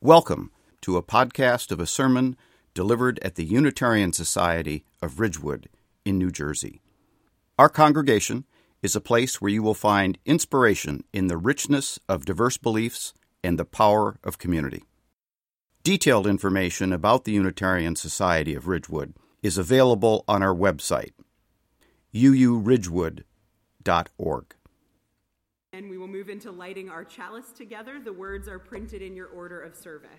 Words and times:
Welcome 0.00 0.52
to 0.82 0.96
a 0.96 1.02
podcast 1.02 1.72
of 1.72 1.80
a 1.80 1.86
sermon 1.86 2.36
delivered 2.72 3.18
at 3.18 3.34
the 3.34 3.44
Unitarian 3.44 4.12
Society 4.12 4.84
of 5.02 5.18
Ridgewood 5.18 5.68
in 6.04 6.18
New 6.18 6.30
Jersey. 6.30 6.80
Our 7.58 7.68
congregation 7.68 8.44
is 8.80 8.94
a 8.94 9.00
place 9.00 9.40
where 9.40 9.50
you 9.50 9.60
will 9.60 9.74
find 9.74 10.16
inspiration 10.24 11.02
in 11.12 11.26
the 11.26 11.36
richness 11.36 11.98
of 12.08 12.24
diverse 12.24 12.56
beliefs 12.56 13.12
and 13.42 13.58
the 13.58 13.64
power 13.64 14.20
of 14.22 14.38
community. 14.38 14.84
Detailed 15.82 16.28
information 16.28 16.92
about 16.92 17.24
the 17.24 17.32
Unitarian 17.32 17.96
Society 17.96 18.54
of 18.54 18.68
Ridgewood 18.68 19.14
is 19.42 19.58
available 19.58 20.24
on 20.28 20.44
our 20.44 20.54
website, 20.54 21.10
uuridgewood.org. 22.14 24.54
And 25.78 25.88
we 25.88 25.96
will 25.96 26.08
move 26.08 26.28
into 26.28 26.50
lighting 26.50 26.90
our 26.90 27.04
chalice 27.04 27.52
together. 27.52 28.00
The 28.00 28.12
words 28.12 28.48
are 28.48 28.58
printed 28.58 29.00
in 29.00 29.14
your 29.14 29.28
order 29.28 29.60
of 29.60 29.76
service. 29.76 30.10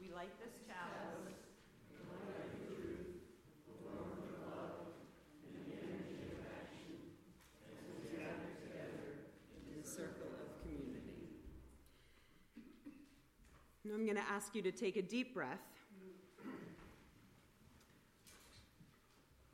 We 0.00 0.10
light 0.10 0.30
this 0.42 0.54
chalice. 0.66 1.34
I'm 13.92 14.06
going 14.06 14.16
to 14.16 14.22
ask 14.22 14.54
you 14.54 14.62
to 14.62 14.72
take 14.72 14.96
a 14.96 15.02
deep 15.02 15.34
breath. 15.34 15.58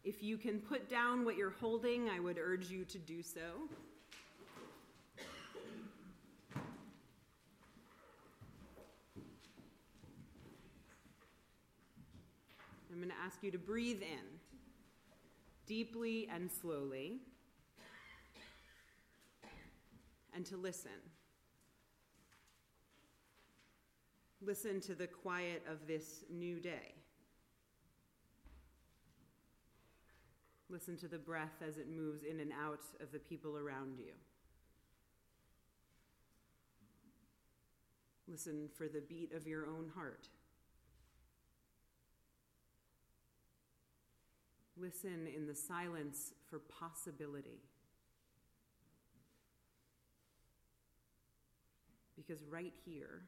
If 0.06 0.22
you 0.22 0.38
can 0.38 0.60
put 0.60 0.88
down 0.88 1.24
what 1.24 1.36
you're 1.36 1.50
holding, 1.50 2.08
I 2.08 2.20
would 2.20 2.38
urge 2.38 2.70
you 2.70 2.84
to 2.84 2.96
do 2.96 3.24
so. 3.24 3.40
I'm 12.92 12.98
going 12.98 13.08
to 13.08 13.16
ask 13.20 13.42
you 13.42 13.50
to 13.50 13.58
breathe 13.58 14.00
in 14.00 14.22
deeply 15.66 16.28
and 16.32 16.48
slowly 16.52 17.18
and 20.32 20.46
to 20.46 20.56
listen. 20.56 20.92
Listen 24.40 24.80
to 24.82 24.94
the 24.94 25.08
quiet 25.08 25.64
of 25.68 25.84
this 25.88 26.22
new 26.30 26.60
day. 26.60 26.95
Listen 30.68 30.96
to 30.98 31.08
the 31.08 31.18
breath 31.18 31.62
as 31.66 31.78
it 31.78 31.88
moves 31.88 32.24
in 32.24 32.40
and 32.40 32.52
out 32.52 32.84
of 33.00 33.12
the 33.12 33.18
people 33.18 33.56
around 33.56 33.98
you. 33.98 34.12
Listen 38.28 38.68
for 38.76 38.88
the 38.88 39.00
beat 39.00 39.32
of 39.32 39.46
your 39.46 39.66
own 39.66 39.90
heart. 39.94 40.28
Listen 44.76 45.28
in 45.34 45.46
the 45.46 45.54
silence 45.54 46.32
for 46.50 46.58
possibility. 46.58 47.62
Because 52.16 52.42
right 52.50 52.74
here, 52.84 53.22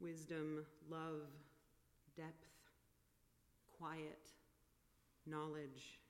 wisdom, 0.00 0.64
love, 0.88 1.28
depth, 2.16 2.46
quiet, 3.78 4.30
knowledge, 5.26 6.00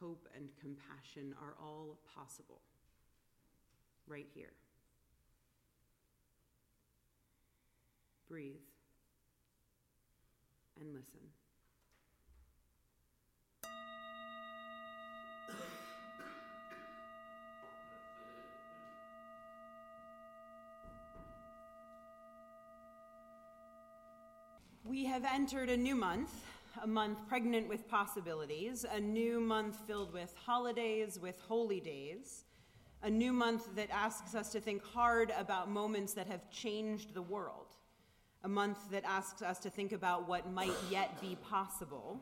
hope, 0.00 0.28
and 0.36 0.48
compassion 0.60 1.34
are 1.40 1.54
all 1.60 1.98
possible 2.14 2.60
right 4.06 4.28
here. 4.34 4.52
Breathe 8.28 8.56
and 10.80 10.94
listen. 10.94 11.20
We 24.84 25.04
have 25.06 25.24
entered 25.24 25.70
a 25.70 25.76
new 25.76 25.94
month 25.94 26.51
a 26.82 26.86
month 26.86 27.18
pregnant 27.28 27.68
with 27.68 27.88
possibilities, 27.88 28.84
a 28.92 28.98
new 28.98 29.38
month 29.38 29.76
filled 29.86 30.12
with 30.12 30.34
holidays, 30.44 31.16
with 31.22 31.38
holy 31.46 31.78
days, 31.78 32.44
a 33.04 33.10
new 33.10 33.32
month 33.32 33.68
that 33.76 33.88
asks 33.90 34.34
us 34.34 34.50
to 34.50 34.60
think 34.60 34.82
hard 34.84 35.32
about 35.38 35.70
moments 35.70 36.12
that 36.12 36.26
have 36.26 36.50
changed 36.50 37.14
the 37.14 37.22
world, 37.22 37.76
a 38.42 38.48
month 38.48 38.90
that 38.90 39.04
asks 39.04 39.42
us 39.42 39.60
to 39.60 39.70
think 39.70 39.92
about 39.92 40.28
what 40.28 40.50
might 40.50 40.74
yet 40.90 41.20
be 41.20 41.36
possible, 41.48 42.20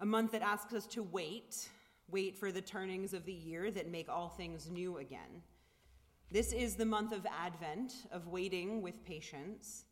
a 0.00 0.06
month 0.06 0.32
that 0.32 0.42
asks 0.42 0.74
us 0.74 0.86
to 0.86 1.04
wait, 1.04 1.68
wait 2.10 2.36
for 2.36 2.50
the 2.50 2.60
turnings 2.60 3.14
of 3.14 3.24
the 3.24 3.32
year 3.32 3.70
that 3.70 3.88
make 3.88 4.08
all 4.08 4.30
things 4.30 4.68
new 4.68 4.98
again. 4.98 5.42
This 6.32 6.52
is 6.52 6.74
the 6.74 6.84
month 6.84 7.12
of 7.12 7.24
Advent, 7.26 7.92
of 8.10 8.26
waiting 8.26 8.82
with 8.82 9.04
patience. 9.04 9.84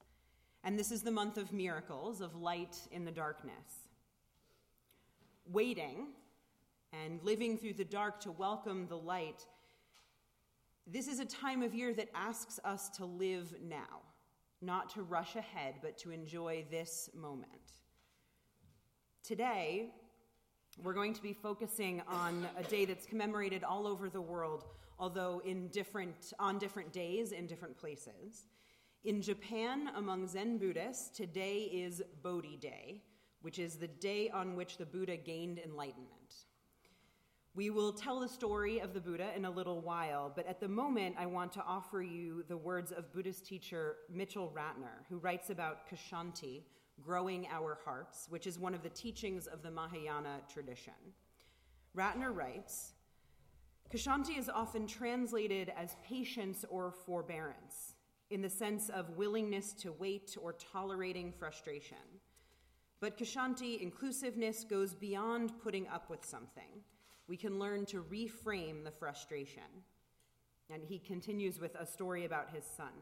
And 0.64 0.78
this 0.78 0.92
is 0.92 1.02
the 1.02 1.10
month 1.10 1.38
of 1.38 1.52
miracles, 1.52 2.20
of 2.20 2.36
light 2.36 2.76
in 2.92 3.04
the 3.04 3.10
darkness. 3.10 3.88
Waiting 5.50 6.08
and 6.92 7.20
living 7.22 7.58
through 7.58 7.74
the 7.74 7.84
dark 7.84 8.20
to 8.20 8.30
welcome 8.30 8.86
the 8.88 8.96
light, 8.96 9.44
this 10.86 11.08
is 11.08 11.18
a 11.18 11.24
time 11.24 11.62
of 11.62 11.74
year 11.74 11.92
that 11.94 12.08
asks 12.14 12.60
us 12.64 12.88
to 12.90 13.04
live 13.04 13.54
now, 13.62 14.02
not 14.60 14.90
to 14.90 15.02
rush 15.02 15.34
ahead, 15.34 15.74
but 15.82 15.98
to 15.98 16.12
enjoy 16.12 16.64
this 16.70 17.10
moment. 17.14 17.74
Today, 19.24 19.90
we're 20.82 20.94
going 20.94 21.14
to 21.14 21.22
be 21.22 21.32
focusing 21.32 22.02
on 22.08 22.46
a 22.56 22.62
day 22.62 22.84
that's 22.84 23.06
commemorated 23.06 23.64
all 23.64 23.86
over 23.86 24.08
the 24.08 24.20
world, 24.20 24.64
although 24.98 25.42
in 25.44 25.68
different, 25.68 26.32
on 26.38 26.58
different 26.58 26.92
days 26.92 27.32
in 27.32 27.46
different 27.46 27.76
places. 27.76 28.46
In 29.04 29.20
Japan, 29.20 29.90
among 29.96 30.28
Zen 30.28 30.58
Buddhists, 30.58 31.08
today 31.08 31.62
is 31.62 32.00
Bodhi 32.22 32.56
Day, 32.56 33.02
which 33.40 33.58
is 33.58 33.74
the 33.74 33.88
day 33.88 34.30
on 34.30 34.54
which 34.54 34.76
the 34.76 34.86
Buddha 34.86 35.16
gained 35.16 35.58
enlightenment. 35.58 36.46
We 37.56 37.70
will 37.70 37.92
tell 37.92 38.20
the 38.20 38.28
story 38.28 38.78
of 38.78 38.94
the 38.94 39.00
Buddha 39.00 39.32
in 39.34 39.44
a 39.44 39.50
little 39.50 39.80
while, 39.80 40.32
but 40.32 40.46
at 40.46 40.60
the 40.60 40.68
moment, 40.68 41.16
I 41.18 41.26
want 41.26 41.52
to 41.54 41.64
offer 41.64 42.00
you 42.00 42.44
the 42.46 42.56
words 42.56 42.92
of 42.92 43.12
Buddhist 43.12 43.44
teacher 43.44 43.96
Mitchell 44.08 44.52
Ratner, 44.54 45.04
who 45.08 45.18
writes 45.18 45.50
about 45.50 45.88
Kshanti, 45.90 46.62
growing 47.00 47.48
our 47.50 47.78
hearts, 47.84 48.28
which 48.30 48.46
is 48.46 48.56
one 48.56 48.72
of 48.72 48.84
the 48.84 48.90
teachings 48.90 49.48
of 49.48 49.64
the 49.64 49.70
Mahayana 49.72 50.42
tradition. 50.48 50.94
Ratner 51.96 52.32
writes 52.32 52.92
Kshanti 53.92 54.38
is 54.38 54.48
often 54.48 54.86
translated 54.86 55.72
as 55.76 55.96
patience 56.06 56.64
or 56.70 56.92
forbearance 56.92 57.91
in 58.32 58.40
the 58.40 58.48
sense 58.48 58.88
of 58.88 59.10
willingness 59.10 59.74
to 59.74 59.92
wait 59.92 60.36
or 60.40 60.54
tolerating 60.54 61.32
frustration. 61.38 61.98
But 62.98 63.18
Kshanti 63.18 63.82
inclusiveness 63.82 64.64
goes 64.64 64.94
beyond 64.94 65.52
putting 65.62 65.86
up 65.88 66.08
with 66.08 66.24
something. 66.24 66.80
We 67.28 67.36
can 67.36 67.58
learn 67.58 67.84
to 67.86 68.02
reframe 68.02 68.84
the 68.84 68.90
frustration. 68.90 69.84
And 70.70 70.82
he 70.82 70.98
continues 70.98 71.60
with 71.60 71.74
a 71.74 71.84
story 71.84 72.24
about 72.24 72.48
his 72.54 72.64
son. 72.64 72.92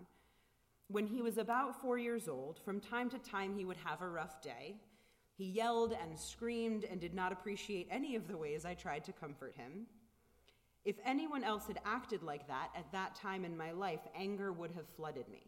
When 0.89 1.07
he 1.07 1.23
was 1.23 1.39
about 1.39 1.81
four 1.81 1.97
years 1.99 2.29
old, 2.29 2.59
from 2.65 2.81
time 2.81 3.09
to 3.11 3.19
time 3.19 3.55
he 3.57 3.65
would 3.65 3.77
have 3.85 4.03
a 4.03 4.09
rough 4.09 4.43
day. 4.43 4.75
He 5.37 5.45
yelled 5.45 5.93
and 5.93 6.19
screamed 6.19 6.85
and 6.85 7.01
did 7.01 7.15
not 7.15 7.33
appreciate 7.33 7.87
any 7.89 8.17
of 8.17 8.27
the 8.27 8.37
ways 8.37 8.65
I 8.65 8.75
tried 8.75 9.05
to 9.05 9.13
comfort 9.13 9.55
him. 9.57 9.87
If 10.85 10.97
anyone 11.05 11.45
else 11.45 11.67
had 11.67 11.81
acted 11.85 12.23
like 12.23 12.49
that 12.49 12.71
at 12.75 12.91
that 12.93 13.15
time 13.15 13.45
in 13.45 13.57
my 13.57 13.73
life, 13.73 14.01
anger 14.15 14.53
would 14.53 14.71
have 14.73 14.89
flooded 14.97 15.29
me. 15.29 15.47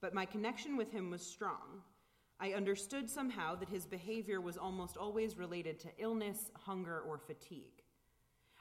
But 0.00 0.14
my 0.14 0.26
connection 0.26 0.76
with 0.76 0.90
him 0.92 1.10
was 1.10 1.22
strong. 1.22 1.82
I 2.38 2.52
understood 2.52 3.08
somehow 3.08 3.54
that 3.56 3.68
his 3.68 3.86
behavior 3.86 4.40
was 4.40 4.56
almost 4.56 4.96
always 4.96 5.38
related 5.38 5.78
to 5.80 5.92
illness, 5.98 6.50
hunger, 6.54 7.00
or 7.00 7.16
fatigue. 7.18 7.82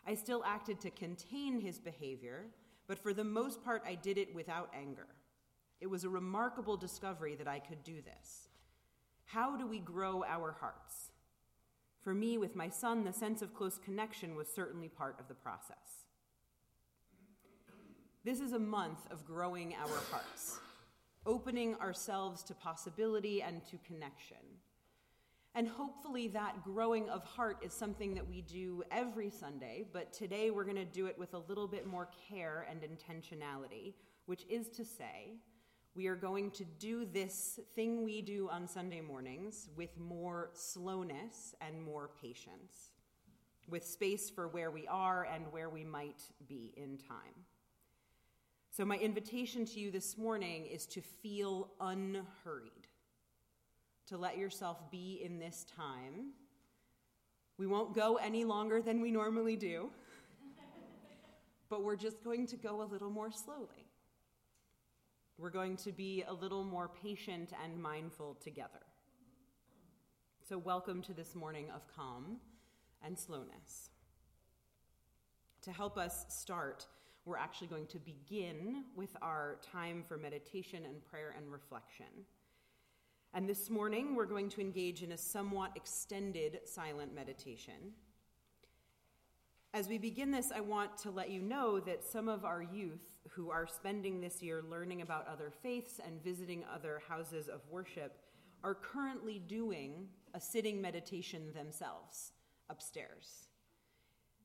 I 0.06 0.14
still 0.14 0.44
acted 0.46 0.80
to 0.82 0.92
contain 0.92 1.60
his 1.60 1.80
behavior, 1.80 2.46
but 2.88 3.00
for 3.00 3.14
the 3.14 3.24
most 3.24 3.64
part, 3.64 3.84
I 3.86 3.96
did 3.96 4.18
it 4.18 4.34
without 4.34 4.72
anger. 4.74 5.08
It 5.80 5.90
was 5.90 6.04
a 6.04 6.10
remarkable 6.10 6.78
discovery 6.78 7.36
that 7.36 7.48
I 7.48 7.60
could 7.60 7.84
do 7.84 8.02
this. 8.02 8.50
How 9.26 9.58
do 9.58 9.66
we 9.66 9.80
grow 9.80 10.24
our 10.24 10.52
hearts? 10.52 11.11
For 12.04 12.14
me, 12.16 12.38
with 12.38 12.56
my 12.56 12.70
son, 12.70 13.04
the 13.04 13.14
sense 13.14 13.42
of 13.42 13.54
close 13.54 13.78
connection 13.78 14.36
was 14.36 14.48
certainly 14.48 14.90
part 14.90 15.20
of 15.20 15.28
the 15.28 15.36
process. 15.36 16.06
This 18.24 18.40
is 18.40 18.54
a 18.54 18.60
month 18.60 19.00
of 19.12 19.26
growing 19.26 19.76
our 19.76 19.98
hearts, 20.12 20.60
opening 21.26 21.76
ourselves 21.76 22.44
to 22.44 22.56
possibility 22.56 23.42
and 23.42 23.64
to 23.66 23.78
connection. 23.86 24.38
And 25.54 25.68
hopefully, 25.68 26.28
that 26.30 26.64
growing 26.64 27.10
of 27.10 27.24
heart 27.24 27.58
is 27.62 27.74
something 27.74 28.14
that 28.14 28.28
we 28.28 28.42
do 28.42 28.84
every 28.90 29.30
Sunday, 29.30 29.86
but 29.92 30.14
today 30.14 30.50
we're 30.50 30.64
going 30.64 30.78
to 30.78 30.86
do 30.86 31.08
it 31.08 31.20
with 31.20 31.34
a 31.34 31.40
little 31.50 31.68
bit 31.68 31.86
more 31.86 32.10
care 32.30 32.66
and 32.70 32.82
intentionality, 32.82 33.94
which 34.26 34.46
is 34.50 34.70
to 34.70 34.86
say, 34.86 35.36
we 35.94 36.08
are 36.08 36.16
going 36.16 36.52
to 36.52 36.64
do 36.80 37.06
this 37.06 37.60
thing 37.76 38.04
we 38.04 38.22
do 38.22 38.48
on 38.50 38.68
Sunday 38.68 39.02
mornings 39.02 39.70
with 39.76 39.98
more 40.00 40.52
slowness 40.54 41.54
and 41.60 41.82
more 41.82 42.10
patience, 42.22 42.92
with 43.68 43.86
space 43.86 44.30
for 44.30 44.48
where 44.48 44.72
we 44.72 44.88
are 44.88 45.28
and 45.34 45.44
where 45.52 45.70
we 45.70 45.84
might 45.84 46.22
be 46.48 46.74
in 46.78 46.98
time. 46.98 47.46
So, 48.70 48.86
my 48.86 48.96
invitation 48.96 49.66
to 49.66 49.80
you 49.82 49.92
this 49.92 50.18
morning 50.18 50.66
is 50.66 50.86
to 50.88 51.02
feel 51.02 51.72
unhurried 51.82 52.88
to 54.08 54.18
let 54.18 54.38
yourself 54.38 54.90
be 54.92 55.22
in 55.24 55.40
this 55.40 55.66
time. 55.76 56.32
We 57.58 57.68
won't 57.68 57.94
go 57.94 58.16
any 58.16 58.46
longer 58.46 58.82
than 58.82 59.02
we 59.02 59.12
normally 59.12 59.58
do, 59.58 59.90
but 61.70 61.84
we're 61.84 61.98
just 61.98 62.24
going 62.24 62.48
to 62.48 62.56
go 62.56 62.82
a 62.82 62.86
little 62.86 63.10
more 63.10 63.32
slowly. 63.32 63.91
We're 65.42 65.50
going 65.50 65.78
to 65.78 65.92
be 65.92 66.24
a 66.28 66.34
little 66.34 66.64
more 66.64 66.88
patient 66.88 67.52
and 67.64 67.82
mindful 67.82 68.38
together. 68.44 68.86
So, 70.48 70.60
welcome 70.60 71.02
to 71.02 71.16
this 71.16 71.34
morning 71.34 71.66
of 71.74 71.82
calm 71.88 72.38
and 73.04 73.18
slowness. 73.18 73.90
To 75.64 75.72
help 75.72 75.98
us 75.98 76.28
start, 76.30 76.86
we're 77.26 77.38
actually 77.38 77.70
going 77.70 77.88
to 77.88 77.98
begin 77.98 78.84
with 78.96 79.18
our 79.24 79.58
time 79.64 80.04
for 80.08 80.16
meditation 80.16 80.86
and 80.86 81.04
prayer 81.04 81.34
and 81.36 81.52
reflection. 81.52 82.06
And 83.34 83.50
this 83.50 83.68
morning, 83.68 84.14
we're 84.14 84.26
going 84.28 84.50
to 84.50 84.62
engage 84.62 85.02
in 85.02 85.12
a 85.12 85.18
somewhat 85.18 85.72
extended 85.76 86.60
silent 86.66 87.16
meditation. 87.16 87.94
As 89.74 89.88
we 89.88 89.98
begin 89.98 90.30
this, 90.30 90.52
I 90.56 90.60
want 90.60 91.00
to 91.00 91.10
let 91.10 91.32
you 91.32 91.42
know 91.42 91.80
that 91.80 92.04
some 92.04 92.30
of 92.30 92.46
our 92.46 92.62
youth 92.62 93.11
who 93.30 93.50
are 93.50 93.68
spending 93.68 94.20
this 94.20 94.42
year 94.42 94.62
learning 94.70 95.02
about 95.02 95.28
other 95.28 95.52
faiths 95.62 96.00
and 96.06 96.24
visiting 96.24 96.64
other 96.74 97.02
houses 97.08 97.48
of 97.48 97.62
worship 97.70 98.18
are 98.64 98.76
currently 98.76 99.40
doing 99.40 100.08
a 100.34 100.42
sitting 100.42 100.82
meditation 100.82 101.52
themselves 101.54 102.34
upstairs. 102.70 103.48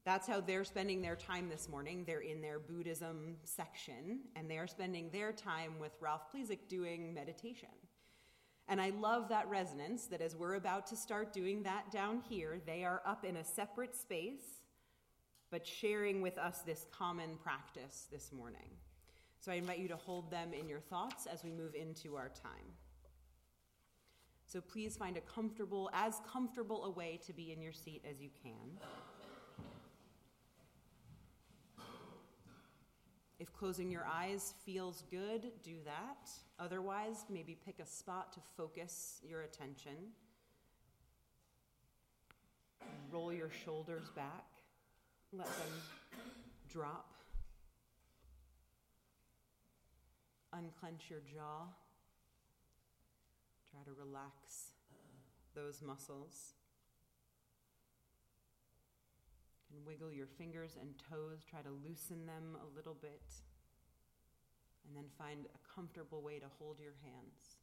That's 0.04 0.28
how 0.28 0.40
they're 0.40 0.64
spending 0.64 1.02
their 1.02 1.16
time 1.16 1.48
this 1.48 1.68
morning. 1.68 2.04
They're 2.06 2.20
in 2.20 2.40
their 2.40 2.60
Buddhism 2.60 3.36
section, 3.42 4.20
and 4.36 4.48
they're 4.48 4.68
spending 4.68 5.10
their 5.10 5.32
time 5.32 5.80
with 5.80 5.92
Ralph 6.00 6.32
Plezik 6.32 6.68
doing 6.68 7.12
meditation. 7.12 7.70
And 8.68 8.80
I 8.80 8.90
love 8.90 9.28
that 9.28 9.48
resonance 9.48 10.06
that 10.06 10.20
as 10.20 10.36
we're 10.36 10.54
about 10.54 10.86
to 10.88 10.96
start 10.96 11.32
doing 11.32 11.62
that 11.64 11.90
down 11.90 12.20
here, 12.28 12.60
they 12.66 12.84
are 12.84 13.02
up 13.04 13.24
in 13.24 13.36
a 13.36 13.44
separate 13.44 13.96
space, 13.96 14.62
but 15.50 15.66
sharing 15.66 16.20
with 16.22 16.38
us 16.38 16.58
this 16.62 16.86
common 16.90 17.36
practice 17.42 18.06
this 18.10 18.32
morning. 18.32 18.68
So 19.40 19.52
I 19.52 19.56
invite 19.56 19.78
you 19.78 19.88
to 19.88 19.96
hold 19.96 20.30
them 20.30 20.52
in 20.52 20.68
your 20.68 20.80
thoughts 20.80 21.26
as 21.26 21.44
we 21.44 21.50
move 21.50 21.74
into 21.74 22.16
our 22.16 22.28
time. 22.28 22.74
So 24.46 24.60
please 24.60 24.96
find 24.96 25.16
a 25.16 25.20
comfortable, 25.20 25.90
as 25.92 26.20
comfortable 26.30 26.84
a 26.84 26.90
way 26.90 27.20
to 27.26 27.32
be 27.32 27.52
in 27.52 27.60
your 27.60 27.72
seat 27.72 28.04
as 28.08 28.20
you 28.20 28.30
can. 28.42 28.78
If 33.38 33.52
closing 33.52 33.90
your 33.90 34.06
eyes 34.06 34.54
feels 34.64 35.02
good, 35.10 35.50
do 35.62 35.76
that. 35.84 36.30
Otherwise, 36.58 37.26
maybe 37.28 37.54
pick 37.66 37.80
a 37.80 37.86
spot 37.86 38.32
to 38.32 38.40
focus 38.56 39.20
your 39.22 39.42
attention. 39.42 39.96
Roll 43.10 43.32
your 43.32 43.50
shoulders 43.50 44.08
back, 44.16 44.46
let 45.32 45.46
them 45.46 45.80
drop. 46.68 47.12
Unclench 50.52 51.10
your 51.10 51.20
jaw. 51.20 51.66
Try 53.70 53.80
to 53.84 53.92
relax 53.98 54.70
those 55.54 55.82
muscles. 55.82 56.54
You 59.68 59.76
can 59.76 59.84
wiggle 59.84 60.12
your 60.12 60.26
fingers 60.26 60.76
and 60.80 60.94
toes, 61.10 61.44
try 61.48 61.60
to 61.60 61.70
loosen 61.86 62.26
them 62.26 62.56
a 62.62 62.76
little 62.76 62.94
bit 62.94 63.22
and 64.86 64.96
then 64.96 65.04
find 65.18 65.46
a 65.46 65.74
comfortable 65.74 66.22
way 66.22 66.38
to 66.38 66.46
hold 66.58 66.78
your 66.78 66.94
hands. 67.02 67.56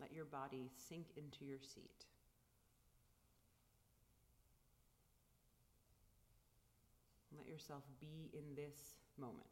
Let 0.00 0.12
your 0.12 0.24
body 0.24 0.70
sink 0.88 1.06
into 1.16 1.44
your 1.44 1.58
seat. 1.60 2.06
Yourself 7.50 7.82
be 8.00 8.30
in 8.32 8.54
this 8.54 8.94
moment. 9.18 9.44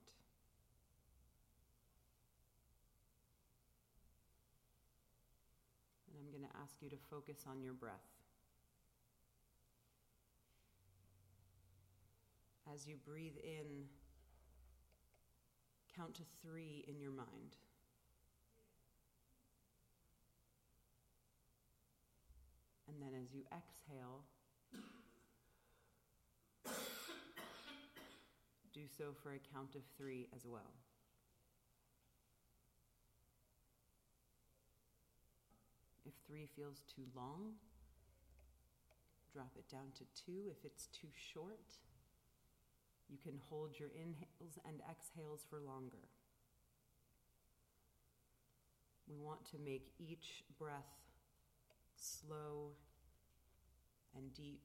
And 6.09 6.17
I'm 6.19 6.31
going 6.31 6.49
to 6.49 6.57
ask 6.63 6.77
you 6.81 6.89
to 6.91 6.97
focus 7.11 7.45
on 7.51 7.61
your 7.61 7.75
breath. 7.75 7.95
As 12.73 12.87
you 12.87 12.97
breathe 13.05 13.37
in, 13.43 13.87
count 15.97 16.15
to 16.15 16.23
three 16.43 16.85
in 16.87 17.01
your 17.01 17.11
mind. 17.11 17.57
And 22.87 23.03
then 23.03 23.21
as 23.21 23.33
you 23.35 23.43
exhale, 23.53 24.25
do 28.79 28.87
so 28.87 29.07
for 29.23 29.33
a 29.33 29.41
count 29.53 29.75
of 29.75 29.83
three 29.97 30.29
as 30.35 30.47
well. 30.47 30.73
If 36.07 36.13
three 36.29 36.47
feels 36.55 36.83
too 36.95 37.03
long, 37.17 37.55
drop 39.33 39.51
it 39.57 39.69
down 39.69 39.91
to 39.97 40.05
two. 40.25 40.49
If 40.49 40.65
it's 40.65 40.87
too 40.87 41.09
short, 41.33 41.75
you 43.09 43.19
can 43.21 43.41
hold 43.51 43.79
your 43.81 43.91
inhales 43.91 44.59
and 44.65 44.81
exhales 44.89 45.45
for 45.51 45.59
longer. 45.59 46.07
We 49.09 49.17
want 49.17 49.45
to 49.51 49.57
make 49.59 49.91
each 49.99 50.45
breath 50.57 50.95
slow 51.97 52.71
and 54.15 54.33
deep. 54.35 54.63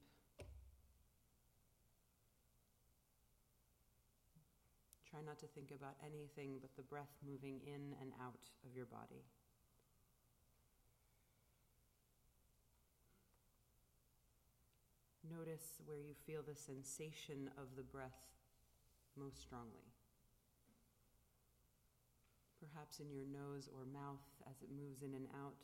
Try 5.13 5.21
not 5.21 5.37
to 5.45 5.45
think 5.45 5.69
about 5.69 5.93
anything 6.01 6.57
but 6.59 6.75
the 6.75 6.81
breath 6.81 7.13
moving 7.21 7.61
in 7.67 7.93
and 8.01 8.13
out 8.19 8.49
of 8.65 8.75
your 8.75 8.87
body. 8.87 9.21
Notice 15.29 15.77
where 15.85 15.99
you 15.99 16.15
feel 16.25 16.41
the 16.41 16.55
sensation 16.55 17.51
of 17.61 17.77
the 17.77 17.83
breath 17.83 18.25
most 19.15 19.39
strongly. 19.39 19.93
Perhaps 22.57 22.99
in 22.99 23.11
your 23.11 23.29
nose 23.29 23.69
or 23.69 23.85
mouth 23.85 24.25
as 24.49 24.63
it 24.63 24.69
moves 24.75 25.03
in 25.03 25.13
and 25.13 25.27
out. 25.45 25.61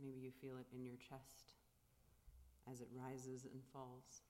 Maybe 0.00 0.20
you 0.20 0.30
feel 0.30 0.56
it 0.58 0.70
in 0.72 0.86
your 0.86 1.02
chest 1.02 1.58
as 2.70 2.80
it 2.80 2.88
rises 2.94 3.42
and 3.42 3.60
falls. 3.72 4.22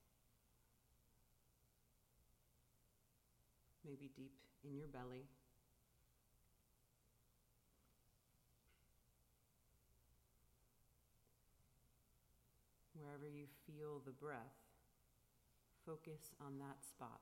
Maybe 3.84 4.10
deep 4.16 4.32
in 4.64 4.76
your 4.76 4.88
belly. 4.88 5.26
Wherever 12.94 13.26
you 13.26 13.46
feel 13.66 14.00
the 14.04 14.12
breath, 14.12 14.62
Focus 15.84 16.30
on 16.40 16.58
that 16.58 16.84
spot. 16.84 17.20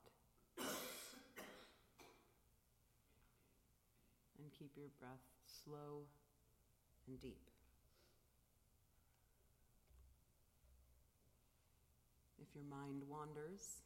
and 4.38 4.52
keep 4.58 4.72
your 4.76 4.88
breath 4.98 5.24
slow 5.64 6.04
and 7.06 7.18
deep. 7.20 7.50
If 12.40 12.54
your 12.54 12.64
mind 12.64 13.02
wanders, 13.08 13.82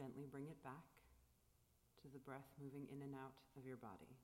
gently 0.00 0.24
bring 0.24 0.48
it 0.48 0.56
back 0.64 0.88
to 2.00 2.08
the 2.08 2.18
breath 2.18 2.48
moving 2.56 2.88
in 2.88 3.02
and 3.02 3.14
out 3.14 3.36
of 3.58 3.66
your 3.66 3.76
body. 3.76 4.16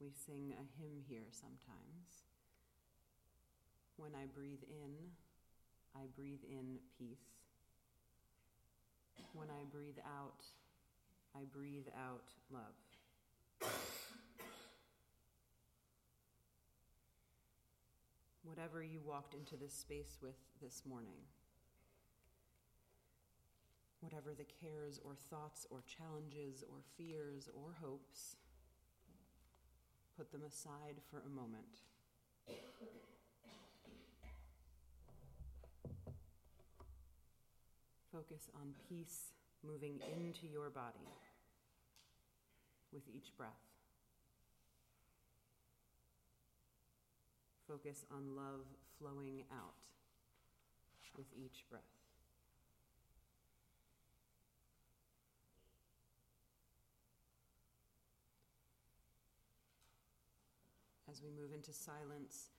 We 0.00 0.10
sing 0.26 0.52
a 0.58 0.66
hymn 0.82 0.98
here 1.08 1.30
sometimes. 1.30 2.26
When 3.96 4.10
I 4.16 4.26
breathe 4.34 4.66
in, 4.66 4.90
I 5.94 6.06
breathe 6.16 6.42
in 6.50 6.82
peace. 6.98 7.30
When 9.32 9.48
I 9.48 9.62
breathe 9.70 9.98
out, 10.04 10.42
I 11.36 11.44
breathe 11.52 11.86
out 11.96 12.26
love. 12.50 12.74
Whatever 18.44 18.82
you 18.82 19.00
walked 19.04 19.34
into 19.34 19.56
this 19.56 19.72
space 19.72 20.18
with 20.20 20.36
this 20.60 20.82
morning, 20.86 21.16
whatever 24.00 24.34
the 24.36 24.44
cares 24.60 25.00
or 25.02 25.14
thoughts 25.14 25.66
or 25.70 25.82
challenges 25.86 26.62
or 26.68 26.76
fears 26.96 27.48
or 27.54 27.74
hopes, 27.80 28.36
put 30.16 30.30
them 30.30 30.42
aside 30.46 31.00
for 31.10 31.22
a 31.26 31.28
moment. 31.28 31.80
Focus 38.12 38.50
on 38.54 38.74
peace 38.88 39.32
moving 39.66 39.98
into 40.12 40.46
your 40.46 40.68
body 40.68 41.08
with 42.92 43.02
each 43.08 43.36
breath. 43.36 43.73
Focus 47.74 48.04
on 48.08 48.36
love 48.36 48.60
flowing 49.00 49.42
out 49.50 49.74
with 51.16 51.26
each 51.34 51.64
breath. 51.68 51.82
As 61.10 61.20
we 61.20 61.30
move 61.30 61.52
into 61.52 61.72
silence, 61.72 62.50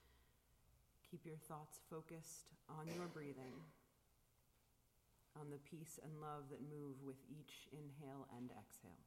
keep 1.10 1.26
your 1.26 1.38
thoughts 1.48 1.80
focused 1.90 2.50
on 2.68 2.86
your 2.94 3.08
breathing 3.08 3.56
on 5.40 5.50
the 5.50 5.60
peace 5.60 5.98
and 6.04 6.12
love 6.20 6.44
that 6.50 6.60
move 6.60 6.96
with 7.06 7.24
each 7.32 7.70
inhale 7.72 8.28
and 8.36 8.50
exhale. 8.52 9.00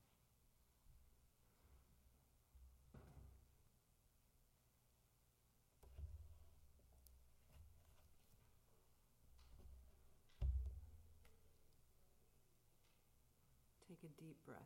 Take 13.88 14.04
a 14.04 14.17
deep 14.28 14.44
breath. 14.44 14.58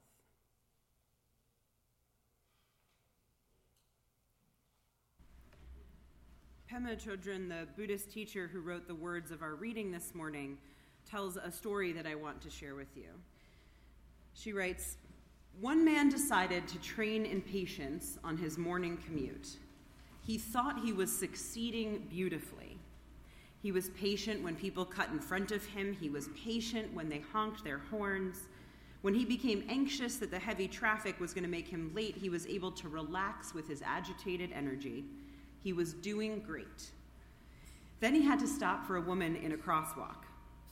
Pema 6.69 6.97
Chodron, 7.01 7.49
the 7.49 7.69
Buddhist 7.77 8.11
teacher 8.11 8.51
who 8.53 8.61
wrote 8.61 8.89
the 8.89 8.95
words 8.95 9.31
of 9.31 9.41
our 9.41 9.55
reading 9.55 9.93
this 9.93 10.17
morning, 10.17 10.59
tells 11.09 11.37
a 11.37 11.53
story 11.53 11.93
that 11.93 12.09
I 12.09 12.17
want 12.17 12.41
to 12.41 12.51
share 12.51 12.75
with 12.75 12.97
you. 12.97 13.11
She 14.35 14.53
writes 14.53 14.97
One 15.61 15.85
man 15.85 16.09
decided 16.09 16.67
to 16.67 16.79
train 16.81 17.25
in 17.25 17.41
patience 17.41 18.19
on 18.25 18.37
his 18.37 18.59
morning 18.59 18.99
commute. 19.07 19.59
He 20.27 20.39
thought 20.39 20.83
he 20.83 20.93
was 20.93 21.17
succeeding 21.17 22.09
beautifully. 22.11 22.79
He 23.63 23.71
was 23.71 23.91
patient 23.91 24.43
when 24.43 24.57
people 24.57 24.85
cut 24.85 25.11
in 25.11 25.21
front 25.21 25.53
of 25.53 25.65
him, 25.65 25.93
he 26.01 26.09
was 26.09 26.31
patient 26.45 26.93
when 26.93 27.09
they 27.09 27.23
honked 27.33 27.63
their 27.63 27.79
horns. 27.79 28.49
When 29.03 29.15
he 29.15 29.25
became 29.25 29.65
anxious 29.69 30.17
that 30.17 30.31
the 30.31 30.39
heavy 30.39 30.69
traffic 30.69 31.19
was 31.19 31.35
going 31.35 31.45
to 31.45 31.51
make 31.51 31.69
him 31.69 31.93
late, 31.95 32.17
he 32.17 32.29
was 32.29 32.47
able 32.47 32.71
to 32.73 32.89
relax 32.89 33.53
with 33.53 33.69
his 33.69 33.83
agitated 33.83 34.51
energy. 34.53 35.05
He 35.61 35.73
was 35.73 35.93
doing 35.93 36.41
great. 36.41 36.91
Then 37.99 38.15
he 38.15 38.23
had 38.23 38.39
to 38.41 38.47
stop 38.47 38.87
for 38.87 38.97
a 38.97 39.01
woman 39.01 39.37
in 39.37 39.53
a 39.53 39.57
crosswalk. 39.57 40.25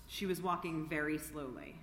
She 0.06 0.26
was 0.26 0.42
walking 0.42 0.88
very 0.88 1.18
slowly. 1.18 1.76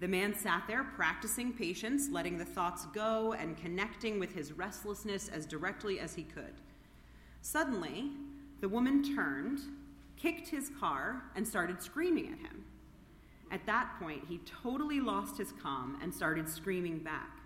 The 0.00 0.08
man 0.08 0.34
sat 0.34 0.64
there 0.66 0.84
practicing 0.84 1.52
patience, 1.52 2.08
letting 2.10 2.36
the 2.36 2.44
thoughts 2.44 2.86
go 2.86 3.32
and 3.32 3.56
connecting 3.56 4.18
with 4.18 4.34
his 4.34 4.52
restlessness 4.52 5.28
as 5.28 5.46
directly 5.46 6.00
as 6.00 6.14
he 6.14 6.22
could. 6.22 6.54
Suddenly, 7.40 8.10
the 8.60 8.68
woman 8.68 9.14
turned, 9.14 9.60
kicked 10.16 10.48
his 10.48 10.70
car, 10.80 11.22
and 11.34 11.46
started 11.46 11.82
screaming 11.82 12.32
at 12.32 12.38
him. 12.38 12.64
At 13.50 13.66
that 13.66 13.98
point, 14.00 14.24
he 14.28 14.40
totally 14.62 15.00
lost 15.00 15.38
his 15.38 15.52
calm 15.52 15.98
and 16.02 16.12
started 16.12 16.48
screaming 16.48 16.98
back. 16.98 17.38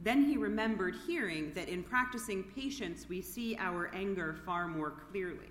Then 0.00 0.24
he 0.24 0.36
remembered 0.36 0.96
hearing 1.06 1.52
that 1.54 1.68
in 1.68 1.82
practicing 1.82 2.42
patience, 2.42 3.08
we 3.08 3.22
see 3.22 3.56
our 3.58 3.90
anger 3.94 4.34
far 4.44 4.66
more 4.66 4.90
clearly. 4.90 5.50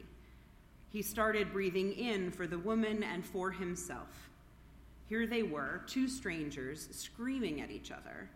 He 0.89 1.01
started 1.01 1.53
breathing 1.53 1.93
in 1.93 2.29
for 2.29 2.45
the 2.45 2.59
woman 2.59 3.03
and 3.03 3.25
for 3.25 3.51
himself. 3.51 4.29
Here 5.07 5.25
they 5.25 5.43
were, 5.43 5.81
two 5.87 6.07
strangers, 6.07 6.89
screaming 6.91 7.61
at 7.61 7.71
each 7.71 7.91
other, 7.91 8.29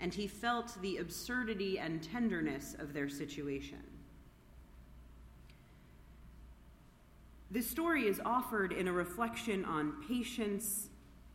and 0.00 0.12
he 0.12 0.26
felt 0.26 0.80
the 0.80 0.96
absurdity 0.96 1.78
and 1.78 2.02
tenderness 2.02 2.74
of 2.78 2.92
their 2.92 3.08
situation. 3.08 3.82
This 7.52 7.68
story 7.68 8.06
is 8.06 8.20
offered 8.24 8.72
in 8.72 8.86
a 8.86 8.92
reflection 8.92 9.64
on 9.64 9.94
patience, 10.06 10.88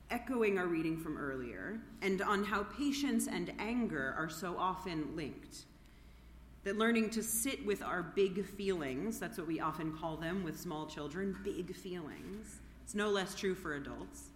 echoing 0.10 0.58
our 0.58 0.66
reading 0.66 0.98
from 0.98 1.18
earlier, 1.18 1.82
and 2.02 2.22
on 2.22 2.46
how 2.46 2.64
patience 2.64 3.28
and 3.28 3.52
anger 3.60 4.16
are 4.18 4.30
so 4.30 4.56
often 4.58 5.14
linked 5.18 5.66
that 6.64 6.78
learning 6.78 7.10
to 7.10 7.22
sit 7.22 7.66
with 7.66 7.84
our 7.84 8.02
big 8.02 8.46
feelings, 8.46 9.20
that's 9.20 9.38
what 9.38 9.46
we 9.46 9.60
often 9.60 9.92
call 9.92 10.16
them 10.16 10.44
with 10.44 10.58
small 10.58 10.86
children, 10.88 11.36
big 11.44 11.76
feelings, 11.76 12.62
it's 12.82 12.96
no 12.96 13.10
less 13.10 13.36
true 13.36 13.54
for 13.54 13.76
adults. 13.76 14.30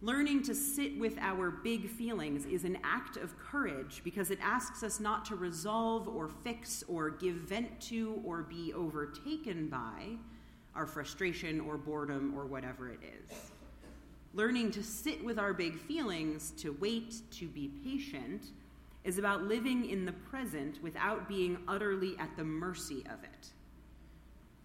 Learning 0.00 0.42
to 0.44 0.54
sit 0.54 0.96
with 0.98 1.18
our 1.18 1.50
big 1.50 1.88
feelings 1.88 2.46
is 2.46 2.64
an 2.64 2.78
act 2.84 3.16
of 3.16 3.36
courage 3.38 4.00
because 4.04 4.30
it 4.30 4.38
asks 4.40 4.84
us 4.84 5.00
not 5.00 5.24
to 5.24 5.34
resolve 5.34 6.06
or 6.06 6.28
fix 6.28 6.84
or 6.86 7.10
give 7.10 7.34
vent 7.34 7.80
to 7.80 8.20
or 8.24 8.42
be 8.42 8.72
overtaken 8.72 9.66
by 9.66 10.16
our 10.74 10.86
frustration 10.86 11.60
or 11.60 11.76
boredom 11.76 12.34
or 12.36 12.46
whatever 12.46 12.90
it 12.90 13.00
is. 13.02 13.50
Learning 14.34 14.70
to 14.72 14.82
sit 14.82 15.24
with 15.24 15.38
our 15.38 15.52
big 15.52 15.78
feelings, 15.78 16.52
to 16.58 16.76
wait, 16.80 17.14
to 17.30 17.46
be 17.46 17.70
patient, 17.84 18.46
is 19.04 19.18
about 19.18 19.44
living 19.44 19.88
in 19.88 20.04
the 20.04 20.12
present 20.12 20.82
without 20.82 21.28
being 21.28 21.58
utterly 21.68 22.16
at 22.18 22.36
the 22.36 22.44
mercy 22.44 23.04
of 23.06 23.22
it. 23.22 23.50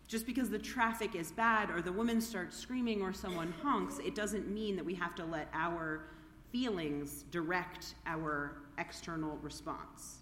Just 0.07 0.25
because 0.25 0.49
the 0.49 0.57
traffic 0.57 1.13
is 1.13 1.31
bad 1.31 1.69
or 1.69 1.81
the 1.83 1.91
woman 1.91 2.19
starts 2.19 2.57
screaming 2.57 3.01
or 3.01 3.13
someone 3.13 3.53
honks, 3.61 3.99
it 3.99 4.15
doesn't 4.15 4.47
mean 4.49 4.75
that 4.75 4.83
we 4.83 4.95
have 4.95 5.13
to 5.15 5.25
let 5.25 5.49
our 5.53 6.05
feelings 6.51 7.25
direct 7.29 7.93
our 8.07 8.53
external 8.79 9.37
response. 9.43 10.17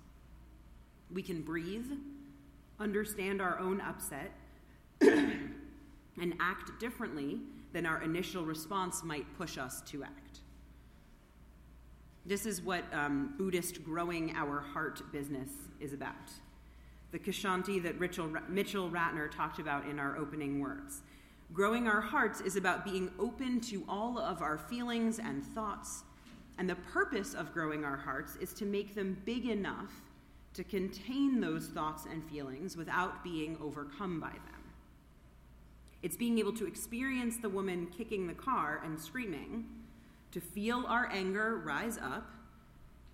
We 1.09 1.21
can 1.21 1.41
breathe, 1.41 1.89
understand 2.81 3.41
our 3.41 3.59
own 3.59 3.79
upset, 3.79 4.33
and 6.19 6.33
act 6.39 6.79
differently 6.79 7.39
than 7.73 7.85
our 7.85 8.01
initial 8.01 8.45
response 8.45 9.03
might 9.03 9.25
push 9.37 9.57
us 9.57 9.81
to 9.81 10.03
act. 10.03 10.39
This 12.25 12.45
is 12.45 12.61
what 12.61 12.83
um, 12.91 13.33
Buddhist 13.37 13.83
growing 13.83 14.35
our 14.35 14.59
heart 14.59 15.01
business 15.11 15.49
is 15.79 15.93
about. 15.93 16.13
The 17.11 17.19
Kshanti 17.19 17.81
that 17.83 17.99
Mitchell 17.99 18.89
Ratner 18.89 19.31
talked 19.31 19.59
about 19.59 19.87
in 19.87 19.97
our 19.97 20.17
opening 20.17 20.59
words. 20.59 21.03
Growing 21.53 21.87
our 21.87 22.01
hearts 22.01 22.41
is 22.41 22.57
about 22.57 22.83
being 22.83 23.09
open 23.17 23.61
to 23.61 23.85
all 23.87 24.19
of 24.19 24.41
our 24.41 24.57
feelings 24.57 25.19
and 25.19 25.45
thoughts. 25.45 26.03
And 26.57 26.69
the 26.69 26.75
purpose 26.75 27.33
of 27.33 27.53
growing 27.53 27.85
our 27.85 27.95
hearts 27.95 28.35
is 28.37 28.53
to 28.55 28.65
make 28.65 28.93
them 28.93 29.21
big 29.23 29.45
enough 29.47 29.91
to 30.55 30.63
contain 30.63 31.39
those 31.39 31.67
thoughts 31.67 32.05
and 32.11 32.23
feelings 32.29 32.75
without 32.75 33.23
being 33.23 33.57
overcome 33.61 34.19
by 34.19 34.31
them. 34.31 34.56
It's 36.03 36.15
being 36.15 36.37
able 36.37 36.53
to 36.53 36.67
experience 36.67 37.37
the 37.37 37.49
woman 37.49 37.87
kicking 37.87 38.27
the 38.27 38.33
car 38.33 38.81
and 38.83 38.99
screaming 38.99 39.65
to 40.31 40.39
feel 40.39 40.85
our 40.87 41.09
anger 41.11 41.57
rise 41.57 41.97
up, 41.97 42.29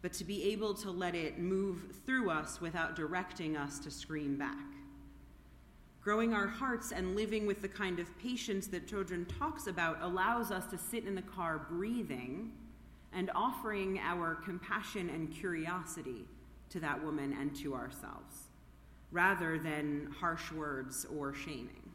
but 0.02 0.12
to 0.14 0.26
be 0.26 0.52
able 0.52 0.74
to 0.74 0.92
let 0.92 1.16
it 1.16 1.40
move 1.40 1.96
through 2.06 2.30
us 2.30 2.60
without 2.60 2.96
directing 2.96 3.56
us 3.56 3.80
to 3.80 3.90
scream 3.90 4.36
back. 4.36 4.58
Growing 6.02 6.34
our 6.34 6.48
hearts 6.48 6.92
and 6.92 7.16
living 7.16 7.48
with 7.48 7.62
the 7.62 7.68
kind 7.70 8.00
of 8.00 8.18
patience 8.20 8.68
that 8.68 8.86
Chodron 8.86 9.26
talks 9.40 9.68
about 9.68 10.02
allows 10.02 10.52
us 10.52 10.66
to 10.66 10.78
sit 10.78 11.06
in 11.06 11.16
the 11.16 11.22
car 11.22 11.66
breathing 11.70 12.52
and 13.14 13.32
offering 13.34 14.00
our 14.00 14.36
compassion 14.36 15.10
and 15.10 15.32
curiosity 15.32 16.26
to 16.72 16.82
that 16.82 17.02
woman 17.02 17.38
and 17.40 17.56
to 17.56 17.74
ourselves, 17.74 18.50
rather 19.12 19.58
than 19.58 20.14
harsh 20.20 20.52
words 20.52 21.06
or 21.16 21.34
shaming. 21.34 21.93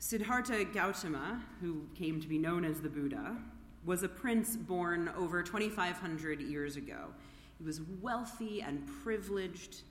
Siddhartha 0.00 0.64
Gautama, 0.64 1.42
who 1.60 1.82
came 1.94 2.20
to 2.20 2.28
be 2.28 2.38
known 2.38 2.64
as 2.64 2.80
the 2.80 2.88
Buddha, 2.88 3.36
was 3.84 4.04
a 4.04 4.08
prince 4.08 4.56
born 4.56 5.10
over 5.16 5.42
2,500 5.42 6.40
years 6.40 6.76
ago. 6.76 7.08
He 7.58 7.64
was 7.64 7.80
wealthy 8.00 8.62
and 8.62 8.88
privileged. 9.02 9.82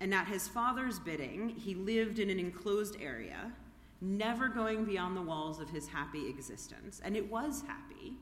And 0.00 0.12
at 0.12 0.26
his 0.26 0.48
father's 0.48 0.98
bidding, 0.98 1.50
he 1.50 1.74
lived 1.74 2.18
in 2.18 2.28
an 2.28 2.40
enclosed 2.40 2.96
area, 3.00 3.52
never 4.00 4.48
going 4.48 4.84
beyond 4.84 5.16
the 5.16 5.22
walls 5.22 5.60
of 5.60 5.70
his 5.70 5.86
happy 5.86 6.28
existence. 6.28 7.00
And 7.04 7.16
it 7.16 7.30
was 7.30 7.62
happy. 7.66 8.14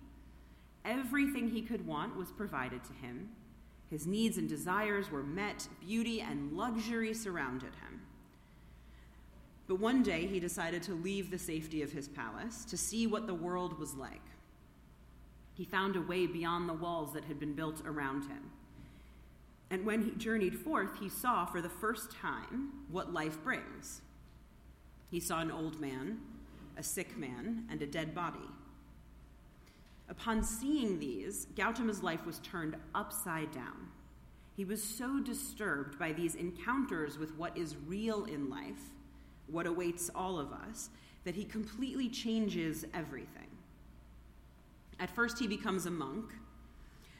Everything 0.85 1.49
he 1.49 1.63
could 1.63 1.87
want 1.87 2.17
was 2.17 2.33
provided 2.33 2.85
to 2.85 2.93
him. 2.93 3.31
His 3.89 4.07
needs 4.07 4.37
and 4.37 4.49
desires 4.49 5.11
were 5.11 5.23
met, 5.23 5.67
beauty 5.81 6.21
and 6.21 6.53
luxury 6.53 7.15
surrounded 7.15 7.75
him. 7.77 8.03
But 9.69 9.81
one 9.81 10.03
day 10.03 10.27
he 10.27 10.41
decided 10.41 10.83
to 10.85 10.95
leave 10.95 11.31
the 11.31 11.39
safety 11.39 11.83
of 11.83 11.93
his 11.93 12.09
palace 12.09 12.65
to 12.65 12.77
see 12.77 13.07
what 13.07 13.27
the 13.27 13.35
world 13.35 13.79
was 13.79 13.95
like. 13.95 14.23
He 15.55 15.65
found 15.65 15.95
a 15.95 16.01
way 16.01 16.27
beyond 16.27 16.69
the 16.69 16.75
walls 16.75 17.13
that 17.13 17.25
had 17.25 17.39
been 17.39 17.53
built 17.53 17.83
around 17.85 18.23
him. 18.23 18.51
And 19.71 19.85
when 19.85 20.03
he 20.03 20.13
journeyed 20.13 20.59
forth, 20.59 20.99
he 20.99 21.11
saw 21.11 21.45
for 21.45 21.61
the 21.61 21.69
first 21.69 22.11
time 22.11 22.71
what 22.91 23.13
life 23.13 23.43
brings. 23.45 24.01
He 25.11 25.21
saw 25.21 25.41
an 25.41 25.51
old 25.51 25.81
man, 25.81 26.21
a 26.79 26.83
sick 26.83 27.19
man, 27.19 27.67
and 27.71 27.83
a 27.83 27.87
dead 27.87 28.15
body. 28.15 28.39
Upon 30.09 30.43
seeing 30.43 30.99
these, 30.99 31.47
Gautama's 31.55 32.03
life 32.03 32.25
was 32.25 32.39
turned 32.39 32.77
upside 32.95 33.51
down. 33.53 33.89
He 34.57 34.65
was 34.65 34.83
so 34.83 35.21
disturbed 35.21 35.99
by 35.99 36.13
these 36.13 36.35
encounters 36.35 37.19
with 37.19 37.37
what 37.37 37.57
is 37.59 37.77
real 37.87 38.25
in 38.25 38.49
life, 38.49 38.81
what 39.51 39.67
awaits 39.67 40.11
all 40.15 40.39
of 40.39 40.53
us, 40.53 40.91
that 41.25 41.35
he 41.35 41.45
completely 41.45 42.09
changes 42.09 42.85
everything. 42.95 43.49
At 45.01 45.11
first, 45.11 45.39
he 45.39 45.47
becomes 45.47 45.87
a 45.87 45.91
monk, 45.91 46.31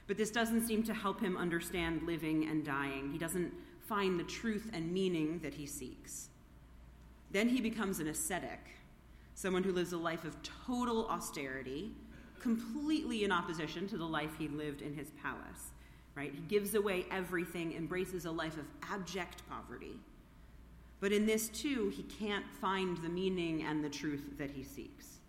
but 0.07 0.17
this 0.17 0.31
doesn't 0.31 0.67
seem 0.67 0.83
to 0.85 0.95
help 0.95 1.21
him 1.21 1.37
understand 1.37 2.03
living 2.03 2.49
and 2.49 2.65
dying. 2.65 3.11
He 3.13 3.19
doesn't 3.19 3.53
find 3.87 4.19
the 4.19 4.25
truth 4.25 4.71
and 4.73 4.93
meaning 4.93 5.41
that 5.43 5.55
he 5.55 5.67
seeks. 5.67 6.29
Then 7.31 7.49
he 7.49 7.61
becomes 7.61 8.01
an 8.01 8.09
ascetic, 8.09 8.61
someone 9.35 9.63
who 9.63 9.73
lives 9.73 9.93
a 9.93 9.99
life 9.99 10.25
of 10.25 10.37
total 10.43 11.07
austerity, 11.09 11.93
completely 12.41 13.25
in 13.25 13.33
opposition 13.33 13.87
to 13.89 13.99
the 13.99 14.05
life 14.05 14.31
he 14.39 14.49
lived 14.49 14.83
in 14.83 14.95
his 14.95 15.11
palace. 15.23 15.73
Right? 16.15 16.33
He 16.35 16.41
gives 16.49 16.75
away 16.75 17.07
everything, 17.13 17.75
embraces 17.75 18.25
a 18.25 18.31
life 18.31 18.57
of 18.57 18.65
abject 18.91 19.43
poverty. 19.49 19.95
But 21.01 21.13
in 21.13 21.27
this 21.27 21.49
too, 21.49 21.93
he 21.95 22.03
can't 22.03 22.45
find 22.61 22.97
the 22.99 23.09
meaning 23.09 23.63
and 23.63 23.85
the 23.85 23.89
truth 23.89 24.37
that 24.39 24.51
he 24.51 24.65
seeks 24.65 25.21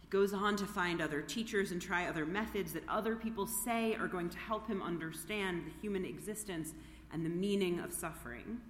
He 0.00 0.08
goes 0.08 0.34
on 0.34 0.56
to 0.56 0.66
find 0.66 1.00
other 1.00 1.22
teachers 1.22 1.72
and 1.72 1.80
try 1.80 2.06
other 2.06 2.26
methods 2.26 2.72
that 2.72 2.88
other 2.88 3.16
people 3.16 3.46
say 3.46 3.94
are 3.94 4.08
going 4.08 4.28
to 4.30 4.38
help 4.38 4.68
him 4.68 4.82
understand 4.82 5.64
the 5.64 5.80
human 5.80 6.04
existence 6.04 6.74
and 7.12 7.24
the 7.24 7.30
meaning 7.30 7.80
of 7.80 7.92
suffering. 7.92 8.60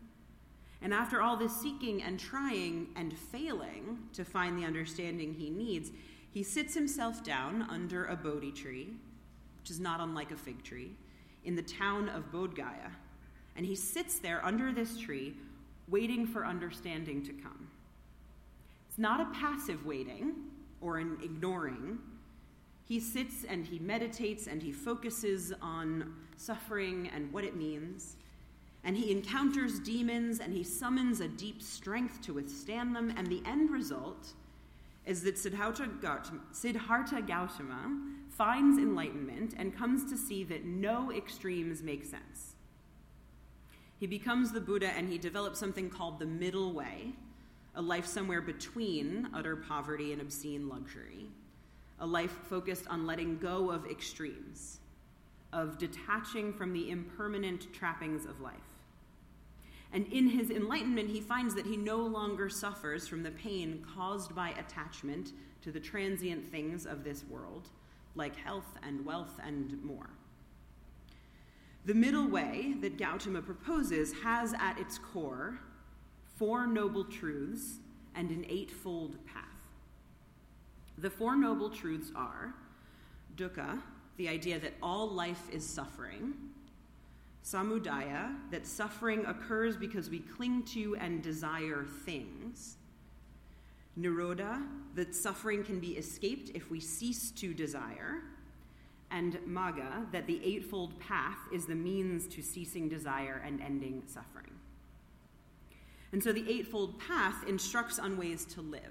And 0.81 0.95
after 0.95 1.21
all 1.21 1.37
this 1.37 1.57
seeking 1.61 2.03
and 2.05 2.21
trying 2.21 2.89
and 2.95 3.13
failing 3.19 3.99
to 4.13 4.25
find 4.25 4.57
the 4.57 4.65
understanding 4.65 5.35
he 5.35 5.51
needs, 5.51 5.91
he 6.31 6.45
sits 6.45 6.75
himself 6.75 7.25
down 7.25 7.67
under 7.69 8.05
a 8.05 8.15
Bodhi 8.15 8.53
tree, 8.53 8.89
which 9.61 9.71
is 9.71 9.81
not 9.81 9.99
unlike 10.01 10.31
a 10.31 10.37
fig 10.37 10.63
tree, 10.63 10.93
in 11.45 11.57
the 11.57 11.63
town 11.63 12.09
of 12.09 12.31
Bodh 12.31 12.55
Gaya. 12.55 12.93
And 13.57 13.67
he 13.67 13.75
sits 13.75 14.21
there 14.21 14.45
under 14.45 14.71
this 14.71 14.97
tree, 14.97 15.35
waiting 15.91 16.27
for 16.27 16.47
understanding 16.47 17.23
to 17.25 17.33
come. 17.33 17.69
It's 18.89 18.99
not 18.99 19.21
a 19.21 19.27
passive 19.27 19.85
waiting, 19.87 20.35
or 20.81 20.99
an 20.99 21.19
ignoring. 21.23 21.99
He 22.85 23.01
sits 23.01 23.45
and 23.49 23.67
he 23.67 23.79
meditates 23.79 24.47
and 24.47 24.63
he 24.63 24.73
focuses 24.73 25.53
on 25.61 26.15
suffering 26.37 27.11
and 27.15 27.33
what 27.33 27.45
it 27.45 27.57
means. 27.57 28.17
And 28.85 28.97
he 28.97 29.11
encounters 29.11 29.81
demons 29.81 30.41
and 30.41 30.53
he 30.53 30.63
summons 30.63 31.21
a 31.21 31.29
deep 31.29 31.63
strength 31.63 32.23
to 32.23 32.33
withstand 32.35 32.95
them. 32.95 33.13
And 33.17 33.27
the 33.27 33.43
end 33.45 33.71
result 33.71 34.35
is 35.05 35.23
that 35.23 35.39
Siddhartha 35.39 35.89
Gautama, 37.23 37.91
finds 38.31 38.79
enlightenment 38.79 39.55
and 39.59 39.77
comes 39.77 40.09
to 40.09 40.17
see 40.17 40.45
that 40.45 40.65
no 40.65 41.11
extremes 41.13 41.83
make 41.83 42.05
sense. 42.05 42.48
He 43.99 44.07
becomes 44.07 44.53
the 44.53 44.61
Buddha 44.61 44.89
and 44.89 45.09
he 45.09 45.19
develops 45.19 45.59
something 45.59 45.91
called 45.91 46.19
the 46.19 46.27
middle 46.27 46.73
way, 46.73 47.13
a 47.75 47.83
life 47.83 48.07
somewhere 48.07 48.41
between 48.41 49.29
utter 49.35 49.57
poverty 49.57 50.13
and 50.13 50.23
obscene 50.23 50.69
luxury, 50.69 51.27
a 51.99 52.07
life 52.07 52.37
focused 52.49 52.87
on 52.89 53.07
letting 53.07 53.39
go 53.39 53.71
of 53.71 53.87
extremes, 53.87 54.79
of 55.53 55.79
detaching 55.79 56.53
from 56.53 56.73
the 56.73 56.91
impermanent 56.91 57.73
trappings 57.73 58.25
of 58.25 58.41
life. 58.41 58.55
And 59.93 60.07
in 60.13 60.29
his 60.29 60.51
enlightenment, 60.51 61.09
he 61.09 61.21
finds 61.21 61.55
that 61.55 61.67
he 61.67 61.77
no 61.77 61.97
longer 61.97 62.49
suffers 62.49 63.09
from 63.09 63.23
the 63.23 63.31
pain 63.31 63.85
caused 63.97 64.35
by 64.35 64.51
attachment 64.51 65.33
to 65.63 65.73
the 65.73 65.81
transient 65.81 66.47
things 66.53 66.87
of 66.87 67.03
this 67.03 67.25
world, 67.29 67.69
like 68.15 68.37
health 68.37 68.77
and 68.83 69.05
wealth 69.05 69.41
and 69.45 69.83
more. 69.83 70.11
The 71.85 71.95
middle 71.95 72.29
way 72.29 72.75
that 72.81 72.99
Gautama 72.99 73.43
proposes 73.43 74.13
has 74.23 74.55
at 74.55 74.79
its 74.79 74.99
core 74.99 75.59
four 76.39 76.69
noble 76.69 77.05
truths, 77.05 77.81
and 78.15 78.31
an 78.31 78.45
eightfold 78.49 79.17
path. 79.27 79.45
The 80.97 81.11
four 81.11 81.37
noble 81.37 81.69
truths 81.71 82.13
are 82.15 82.55
dukkha, 83.37 83.81
the 84.17 84.29
idea 84.29 84.59
that 84.59 84.75
all 84.83 85.09
life 85.09 85.43
is 85.53 85.65
suffering, 85.65 86.35
samudaya, 87.45 88.35
that 88.51 88.67
suffering 88.67 89.25
occurs 89.27 89.77
because 89.77 90.11
we 90.11 90.21
cling 90.21 90.65
to 90.65 90.97
and 90.97 91.23
desire 91.23 91.87
things, 92.05 92.77
nirodha, 93.99 94.65
that 94.95 95.15
suffering 95.15 95.63
can 95.63 95.79
be 95.79 95.97
escaped 95.97 96.51
if 96.55 96.71
we 96.71 96.81
cease 96.81 97.31
to 97.33 97.55
desire, 97.55 98.23
and 99.11 99.39
magga 99.49 100.11
that 100.13 100.27
the 100.27 100.41
eightfold 100.45 100.99
path 101.01 101.39
is 101.53 101.67
the 101.67 101.75
means 101.75 102.27
to 102.29 102.43
ceasing 102.43 102.89
desire 102.89 103.43
and 103.45 103.61
ending 103.61 104.03
suffering. 104.07 104.53
And 106.13 106.23
so 106.23 106.33
the 106.33 106.49
Eightfold 106.51 106.99
Path 106.99 107.47
instructs 107.47 107.99
on 107.99 108.17
ways 108.17 108.45
to 108.47 108.63
live 108.63 108.83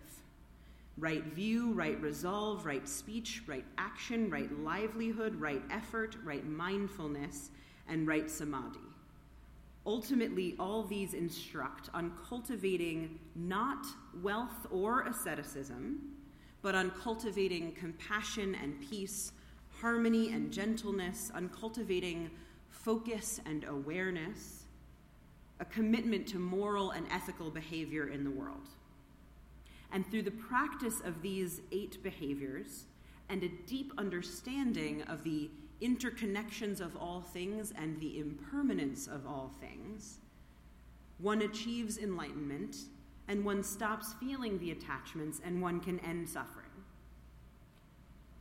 right 0.99 1.25
view, 1.25 1.73
right 1.73 2.01
resolve, 2.01 2.65
right 2.65 2.89
speech, 2.89 3.43
right 3.45 3.65
action, 3.77 4.32
right 4.32 4.51
livelihood, 4.63 5.36
right 5.36 5.62
effort, 5.69 6.15
right 6.23 6.43
mindfulness, 6.43 7.51
and 7.88 8.08
right 8.08 8.32
samadhi. 8.32 8.80
Ultimately, 9.86 10.56
all 10.60 10.82
these 10.82 11.13
instruct 11.13 11.91
on 11.93 12.13
cultivating 12.27 13.19
not 13.36 13.86
wealth 14.23 14.65
or 14.71 15.03
asceticism, 15.03 15.99
but 16.63 16.73
on 16.73 16.89
cultivating 16.89 17.73
compassion 17.73 18.56
and 18.56 18.82
peace, 18.89 19.34
harmony 19.81 20.31
and 20.31 20.51
gentleness, 20.51 21.31
on 21.33 21.49
cultivating 21.49 22.29
focus 22.69 23.39
and 23.45 23.63
awareness 23.65 24.63
a 25.59 25.65
commitment 25.65 26.27
to 26.27 26.37
moral 26.37 26.91
and 26.91 27.05
ethical 27.11 27.49
behavior 27.49 28.07
in 28.07 28.23
the 28.23 28.31
world. 28.31 28.67
And 29.91 30.09
through 30.09 30.23
the 30.23 30.31
practice 30.31 31.01
of 31.01 31.21
these 31.21 31.61
eight 31.71 32.01
behaviors 32.03 32.85
and 33.29 33.43
a 33.43 33.49
deep 33.65 33.93
understanding 33.97 35.01
of 35.03 35.23
the 35.23 35.49
interconnections 35.81 36.81
of 36.81 36.95
all 36.97 37.21
things 37.21 37.73
and 37.77 37.99
the 37.99 38.19
impermanence 38.19 39.07
of 39.07 39.25
all 39.25 39.51
things, 39.59 40.19
one 41.19 41.41
achieves 41.41 41.97
enlightenment 41.97 42.75
and 43.27 43.43
one 43.43 43.63
stops 43.63 44.13
feeling 44.19 44.59
the 44.59 44.71
attachments 44.71 45.41
and 45.43 45.61
one 45.61 45.79
can 45.79 45.99
end 45.99 46.29
suffering. 46.29 46.66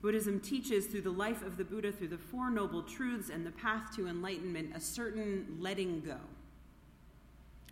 Buddhism 0.07 0.38
teaches 0.38 0.87
through 0.87 1.01
the 1.01 1.11
life 1.11 1.42
of 1.42 1.57
the 1.57 1.64
Buddha, 1.64 1.90
through 1.90 2.07
the 2.07 2.16
Four 2.16 2.49
Noble 2.49 2.81
Truths 2.81 3.29
and 3.29 3.45
the 3.45 3.51
path 3.51 3.92
to 3.97 4.07
enlightenment, 4.07 4.71
a 4.73 4.79
certain 4.79 5.57
letting 5.59 6.01
go 6.01 6.14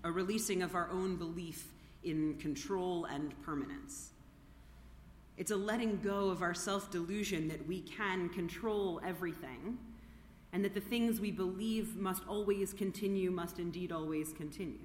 a 0.03 0.11
releasing 0.11 0.61
of 0.61 0.75
our 0.75 0.91
own 0.91 1.15
belief 1.15 1.69
in 2.03 2.35
control 2.39 3.05
and 3.05 3.41
permanence. 3.45 4.11
It's 5.37 5.53
a 5.53 5.57
letting 5.57 6.01
go 6.01 6.29
of 6.29 6.43
our 6.43 6.55
self 6.55 6.91
delusion 6.91 7.47
that 7.47 7.69
we 7.69 7.83
can 7.83 8.29
control 8.29 9.01
everything 9.07 9.79
and 10.53 10.65
that 10.65 10.75
the 10.75 10.81
things 10.81 11.21
we 11.21 11.31
believe 11.31 11.95
must 11.95 12.27
always 12.27 12.73
continue, 12.73 13.31
must 13.31 13.61
indeed 13.61 13.93
always 13.93 14.33
continue. 14.33 14.81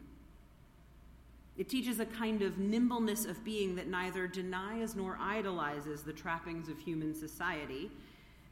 It 1.60 1.68
teaches 1.68 2.00
a 2.00 2.06
kind 2.06 2.42
of 2.42 2.58
nimbleness 2.58 3.26
of 3.26 3.44
being 3.44 3.76
that 3.76 3.90
neither 3.90 4.28
denies 4.28 4.96
nor 4.96 5.18
idolizes 5.20 6.04
the 6.04 6.14
trappings 6.14 6.70
of 6.70 6.80
human 6.80 7.14
society 7.14 7.92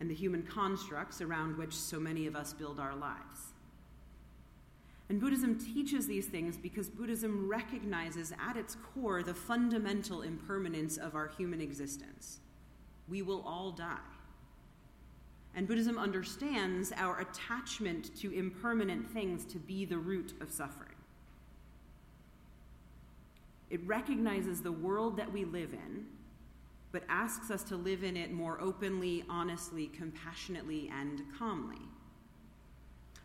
and 0.01 0.09
the 0.09 0.13
human 0.13 0.43
constructs 0.43 1.21
around 1.21 1.57
which 1.57 1.73
so 1.73 2.01
many 2.01 2.27
of 2.27 2.35
us 2.35 2.51
build 2.51 2.81
our 2.81 2.93
lives. 2.93 3.53
And 5.07 5.21
Buddhism 5.21 5.57
teaches 5.57 6.05
these 6.05 6.25
things 6.25 6.57
because 6.57 6.89
Buddhism 6.89 7.47
recognizes 7.49 8.33
at 8.45 8.57
its 8.57 8.75
core 8.75 9.23
the 9.23 9.33
fundamental 9.33 10.23
impermanence 10.23 10.97
of 10.97 11.15
our 11.15 11.29
human 11.29 11.61
existence. 11.61 12.41
We 13.07 13.21
will 13.21 13.41
all 13.47 13.71
die. 13.71 13.95
And 15.55 15.65
Buddhism 15.65 15.97
understands 15.97 16.91
our 16.97 17.21
attachment 17.21 18.13
to 18.17 18.37
impermanent 18.37 19.09
things 19.09 19.45
to 19.45 19.59
be 19.59 19.85
the 19.85 19.97
root 19.97 20.33
of 20.41 20.51
suffering. 20.51 20.96
It 23.69 23.85
recognizes 23.85 24.61
the 24.61 24.71
world 24.71 25.17
that 25.17 25.31
we 25.31 25.45
live 25.45 25.73
in, 25.73 26.05
but 26.91 27.03
asks 27.09 27.51
us 27.51 27.63
to 27.63 27.75
live 27.75 28.03
in 28.03 28.15
it 28.15 28.31
more 28.31 28.59
openly, 28.61 29.25
honestly, 29.29 29.87
compassionately, 29.87 30.89
and 30.93 31.21
calmly. 31.37 31.81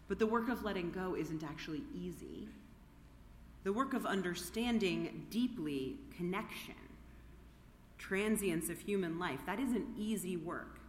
But 0.09 0.19
the 0.19 0.27
work 0.27 0.49
of 0.49 0.65
letting 0.65 0.91
go 0.91 1.15
isn't 1.15 1.45
actually 1.45 1.83
easy. 1.95 2.49
The 3.65 3.73
work 3.73 3.95
of 3.95 4.05
understanding 4.05 5.27
deeply 5.31 5.97
connection, 6.17 6.75
transience 7.99 8.69
of 8.69 8.81
human 8.81 9.19
life, 9.19 9.41
that 9.47 9.61
isn't 9.61 9.87
easy 9.97 10.37
work. 10.37 10.81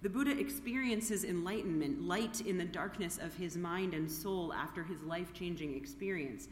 The 0.00 0.08
Buddha 0.08 0.38
experiences 0.38 1.24
enlightenment, 1.24 2.02
light 2.02 2.40
in 2.42 2.56
the 2.56 2.64
darkness 2.64 3.18
of 3.18 3.34
his 3.34 3.56
mind 3.56 3.94
and 3.94 4.08
soul 4.08 4.52
after 4.52 4.84
his 4.84 5.02
life 5.02 5.32
changing 5.32 5.74
experience. 5.74 6.46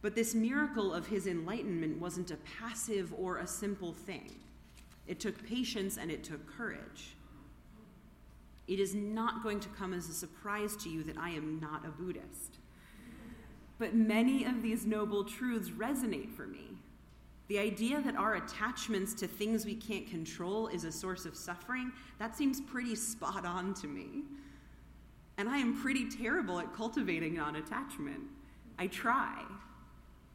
But 0.00 0.14
this 0.14 0.34
miracle 0.34 0.92
of 0.92 1.06
his 1.06 1.26
enlightenment 1.26 2.00
wasn't 2.00 2.30
a 2.30 2.38
passive 2.60 3.12
or 3.16 3.38
a 3.38 3.46
simple 3.46 3.92
thing. 3.92 4.30
It 5.06 5.18
took 5.18 5.44
patience 5.46 5.96
and 5.96 6.10
it 6.10 6.22
took 6.22 6.46
courage. 6.46 7.16
It 8.68 8.78
is 8.78 8.94
not 8.94 9.42
going 9.42 9.60
to 9.60 9.68
come 9.70 9.94
as 9.94 10.08
a 10.08 10.12
surprise 10.12 10.76
to 10.76 10.90
you 10.90 11.02
that 11.04 11.16
I 11.16 11.30
am 11.30 11.58
not 11.58 11.86
a 11.86 11.88
Buddhist. 11.88 12.58
But 13.78 13.94
many 13.94 14.44
of 14.44 14.62
these 14.62 14.84
noble 14.84 15.24
truths 15.24 15.70
resonate 15.70 16.30
for 16.30 16.46
me. 16.46 16.76
The 17.48 17.58
idea 17.58 18.02
that 18.02 18.16
our 18.16 18.34
attachments 18.34 19.14
to 19.14 19.26
things 19.26 19.64
we 19.64 19.74
can't 19.74 20.06
control 20.06 20.68
is 20.68 20.84
a 20.84 20.92
source 20.92 21.24
of 21.24 21.34
suffering, 21.34 21.92
that 22.18 22.36
seems 22.36 22.60
pretty 22.60 22.94
spot 22.94 23.46
on 23.46 23.72
to 23.74 23.86
me. 23.86 24.24
And 25.38 25.48
I 25.48 25.56
am 25.56 25.80
pretty 25.80 26.10
terrible 26.10 26.58
at 26.58 26.74
cultivating 26.74 27.34
non 27.34 27.56
attachment. 27.56 28.20
I 28.78 28.88
try. 28.88 29.44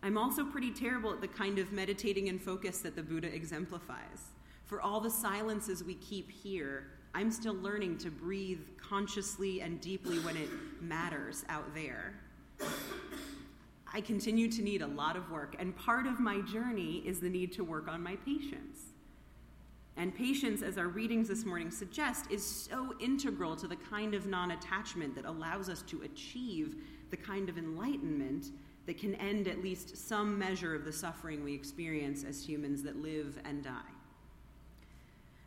I'm 0.05 0.17
also 0.17 0.43
pretty 0.43 0.71
terrible 0.71 1.13
at 1.13 1.21
the 1.21 1.29
kind 1.29 1.57
of 1.59 1.71
meditating 1.71 2.27
and 2.27 2.41
focus 2.41 2.79
that 2.79 2.93
the 2.93 3.01
Buddha 3.01 3.33
exemplifies. 3.33 4.33
For 4.65 4.81
all 4.81 4.99
the 4.99 5.09
silences 5.09 5.81
we 5.81 5.95
keep 5.95 6.29
here, 6.29 6.87
I'm 7.13 7.31
still 7.31 7.53
learning 7.55 7.99
to 7.99 8.11
breathe 8.11 8.59
consciously 8.75 9.61
and 9.61 9.79
deeply 9.79 10.19
when 10.19 10.35
it 10.35 10.49
matters 10.81 11.45
out 11.47 11.73
there. 11.73 12.15
I 13.93 14.01
continue 14.01 14.51
to 14.51 14.61
need 14.61 14.81
a 14.81 14.87
lot 14.87 15.15
of 15.15 15.31
work, 15.31 15.55
and 15.57 15.73
part 15.77 16.05
of 16.05 16.19
my 16.19 16.41
journey 16.41 17.01
is 17.05 17.21
the 17.21 17.29
need 17.29 17.53
to 17.53 17.63
work 17.63 17.87
on 17.87 18.03
my 18.03 18.17
patience. 18.17 18.87
And 19.95 20.13
patience, 20.13 20.63
as 20.63 20.77
our 20.77 20.87
readings 20.89 21.29
this 21.29 21.45
morning 21.45 21.71
suggest, 21.71 22.29
is 22.29 22.43
so 22.43 22.93
integral 22.99 23.55
to 23.55 23.67
the 23.69 23.77
kind 23.77 24.15
of 24.15 24.25
non 24.25 24.51
attachment 24.51 25.15
that 25.15 25.23
allows 25.23 25.69
us 25.69 25.81
to 25.83 26.01
achieve 26.01 26.75
the 27.09 27.17
kind 27.17 27.47
of 27.47 27.57
enlightenment 27.57 28.47
that 28.85 28.97
can 28.97 29.15
end 29.15 29.47
at 29.47 29.63
least 29.63 29.97
some 29.97 30.37
measure 30.37 30.75
of 30.75 30.85
the 30.85 30.91
suffering 30.91 31.43
we 31.43 31.53
experience 31.53 32.23
as 32.23 32.45
humans 32.45 32.83
that 32.83 32.97
live 32.97 33.39
and 33.45 33.63
die. 33.63 33.93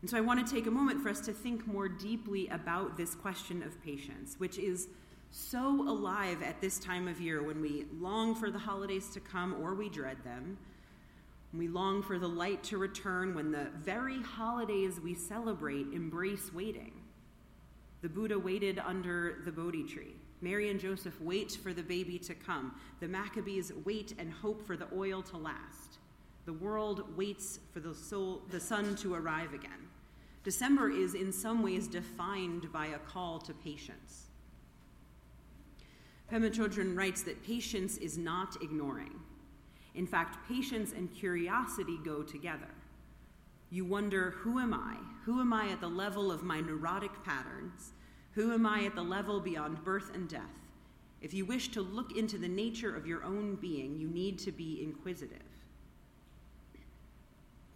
And 0.01 0.11
so 0.11 0.17
I 0.17 0.21
want 0.21 0.47
to 0.47 0.55
take 0.55 0.67
a 0.67 0.71
moment 0.71 1.03
for 1.03 1.09
us 1.09 1.21
to 1.23 1.33
think 1.33 1.67
more 1.67 1.89
deeply 1.89 2.49
about 2.49 2.97
this 2.97 3.15
question 3.15 3.63
of 3.63 3.83
patience, 3.83 4.37
which 4.39 4.59
is 4.59 4.89
so 5.31 5.89
alive 5.89 6.43
at 6.43 6.61
this 6.61 6.79
time 6.79 7.09
of 7.09 7.21
year 7.21 7.43
when 7.43 7.61
we 7.61 7.87
long 7.99 8.35
for 8.35 8.51
the 8.51 8.59
holidays 8.59 9.11
to 9.11 9.21
come 9.21 9.57
or 9.61 9.75
we 9.75 9.89
dread 9.89 10.19
them. 10.25 10.57
We 11.53 11.69
long 11.69 12.03
for 12.03 12.19
the 12.19 12.29
light 12.29 12.63
to 12.65 12.79
return 12.79 13.35
when 13.35 13.51
the 13.51 13.69
very 13.77 14.21
holidays 14.23 15.01
we 15.01 15.15
celebrate 15.15 15.87
embrace 15.93 16.53
waiting. 16.53 16.93
The 18.03 18.09
Buddha 18.09 18.39
waited 18.39 18.79
under 18.79 19.39
the 19.45 19.53
Bodhi 19.53 19.85
tree. 19.85 20.16
Mary 20.41 20.71
and 20.71 20.79
Joseph 20.79 21.21
wait 21.21 21.53
for 21.53 21.73
the 21.73 21.83
baby 21.83 22.19
to 22.19 22.35
come. 22.35 22.75
The 23.01 23.09
Maccabees 23.09 23.73
wait 23.85 24.15
and 24.19 24.33
hope 24.33 24.67
for 24.67 24.77
the 24.77 24.89
oil 24.95 25.23
to 25.23 25.37
last. 25.37 25.99
The 26.45 26.53
world 26.53 27.17
waits 27.17 27.59
for 27.73 27.81
the, 27.81 27.95
soul, 27.95 28.43
the 28.51 28.61
sun 28.61 28.97
to 28.97 29.15
arrive 29.15 29.53
again. 29.55 29.89
December 30.45 30.91
is 30.91 31.15
in 31.15 31.33
some 31.33 31.63
ways 31.63 31.89
defined 31.89 32.73
by 32.73 32.87
a 32.87 32.99
call 32.99 33.41
to 33.41 33.53
patience. 33.53 34.27
Pema 36.31 36.51
Chodron 36.51 36.97
writes 36.97 37.23
that 37.23 37.45
patience 37.45 37.97
is 37.97 38.19
not 38.19 38.57
ignoring. 38.63 39.19
In 39.95 40.07
fact, 40.07 40.47
patience 40.47 40.93
and 40.93 41.13
curiosity 41.15 41.99
go 42.05 42.23
together. 42.23 42.75
You 43.71 43.85
wonder, 43.85 44.31
who 44.39 44.59
am 44.59 44.75
I? 44.75 44.97
Who 45.25 45.41
am 45.41 45.53
I 45.53 45.71
at 45.71 45.81
the 45.81 45.89
level 45.89 46.31
of 46.31 46.43
my 46.43 46.61
neurotic 46.61 47.25
patterns? 47.25 47.93
Who 48.37 48.53
am 48.53 48.67
I 48.67 48.85
at 48.85 48.95
the 48.95 49.03
level 49.03 49.41
beyond 49.41 49.83
birth 49.83 50.15
and 50.15 50.29
death? 50.29 50.43
If 51.23 51.33
you 51.33 51.47
wish 51.47 51.69
to 51.69 51.81
look 51.81 52.19
into 52.19 52.37
the 52.37 52.47
nature 52.47 52.95
of 52.95 53.07
your 53.07 53.25
own 53.25 53.55
being, 53.55 53.99
you 53.99 54.09
need 54.09 54.39
to 54.41 54.53
be 54.53 54.83
inquisitive. 54.83 55.39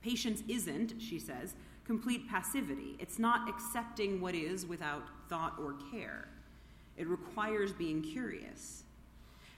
Patience 0.02 0.42
isn't, 0.48 1.00
she 1.00 1.18
says, 1.18 1.54
complete 1.86 2.28
passivity. 2.28 2.96
It's 2.98 3.18
not 3.18 3.48
accepting 3.48 4.20
what 4.20 4.34
is 4.34 4.66
without 4.66 5.04
thought 5.30 5.54
or 5.58 5.76
care. 5.90 6.28
It 6.98 7.08
requires 7.08 7.72
being 7.72 8.02
curious. 8.02 8.82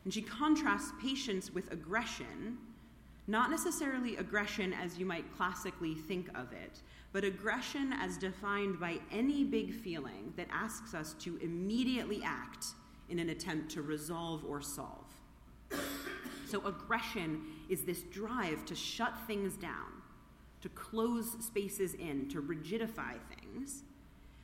And 0.04 0.14
she 0.14 0.22
contrasts 0.22 0.92
patience 1.02 1.52
with 1.52 1.72
aggression, 1.72 2.58
not 3.26 3.50
necessarily 3.50 4.16
aggression 4.18 4.72
as 4.72 4.98
you 4.98 5.04
might 5.04 5.24
classically 5.36 5.96
think 5.96 6.28
of 6.38 6.52
it, 6.52 6.80
but 7.12 7.24
aggression 7.24 7.92
as 7.92 8.16
defined 8.16 8.80
by 8.80 8.98
any 9.10 9.44
big 9.44 9.72
feeling 9.72 10.32
that 10.36 10.48
asks 10.50 10.94
us 10.94 11.14
to 11.14 11.36
immediately 11.38 12.22
act 12.24 12.66
in 13.08 13.18
an 13.18 13.28
attempt 13.28 13.70
to 13.72 13.82
resolve 13.82 14.44
or 14.44 14.62
solve. 14.62 15.04
So, 16.46 16.66
aggression 16.66 17.42
is 17.68 17.82
this 17.84 18.02
drive 18.02 18.64
to 18.66 18.74
shut 18.74 19.14
things 19.26 19.56
down, 19.56 20.02
to 20.60 20.68
close 20.70 21.32
spaces 21.44 21.94
in, 21.94 22.28
to 22.28 22.42
rigidify 22.42 23.14
things. 23.40 23.84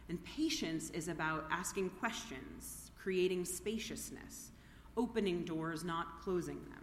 And 0.08 0.22
patience 0.24 0.88
is 0.90 1.08
about 1.08 1.46
asking 1.50 1.90
questions, 1.90 2.90
creating 2.96 3.44
spaciousness, 3.44 4.52
opening 4.96 5.44
doors, 5.44 5.84
not 5.84 6.22
closing 6.22 6.60
them. 6.70 6.77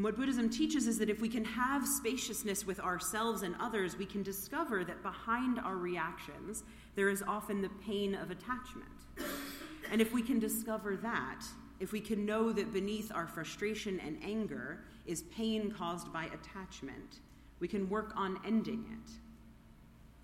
And 0.00 0.04
what 0.06 0.16
Buddhism 0.16 0.48
teaches 0.48 0.86
is 0.86 0.96
that 0.96 1.10
if 1.10 1.20
we 1.20 1.28
can 1.28 1.44
have 1.44 1.86
spaciousness 1.86 2.66
with 2.66 2.80
ourselves 2.80 3.42
and 3.42 3.54
others, 3.60 3.98
we 3.98 4.06
can 4.06 4.22
discover 4.22 4.82
that 4.82 5.02
behind 5.02 5.58
our 5.58 5.76
reactions, 5.76 6.64
there 6.94 7.10
is 7.10 7.22
often 7.28 7.60
the 7.60 7.68
pain 7.86 8.14
of 8.14 8.30
attachment. 8.30 8.88
And 9.92 10.00
if 10.00 10.10
we 10.10 10.22
can 10.22 10.38
discover 10.38 10.96
that, 10.96 11.44
if 11.80 11.92
we 11.92 12.00
can 12.00 12.24
know 12.24 12.50
that 12.50 12.72
beneath 12.72 13.12
our 13.14 13.26
frustration 13.26 14.00
and 14.00 14.18
anger 14.24 14.78
is 15.04 15.24
pain 15.36 15.70
caused 15.70 16.10
by 16.14 16.30
attachment, 16.32 17.20
we 17.58 17.68
can 17.68 17.86
work 17.90 18.14
on 18.16 18.40
ending 18.46 18.86
it 18.90 19.12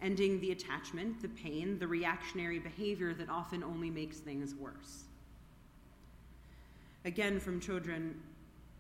ending 0.01 0.41
the 0.41 0.53
attachment, 0.53 1.21
the 1.21 1.29
pain, 1.29 1.79
the 1.79 1.87
reactionary 1.87 2.59
behavior 2.59 3.13
that 3.13 3.29
often 3.29 3.63
only 3.63 3.91
makes 3.91 4.19
things 4.19 4.55
worse. 4.55 5.05
Again, 7.05 7.41
from 7.41 7.61
Chodron, 7.61 8.13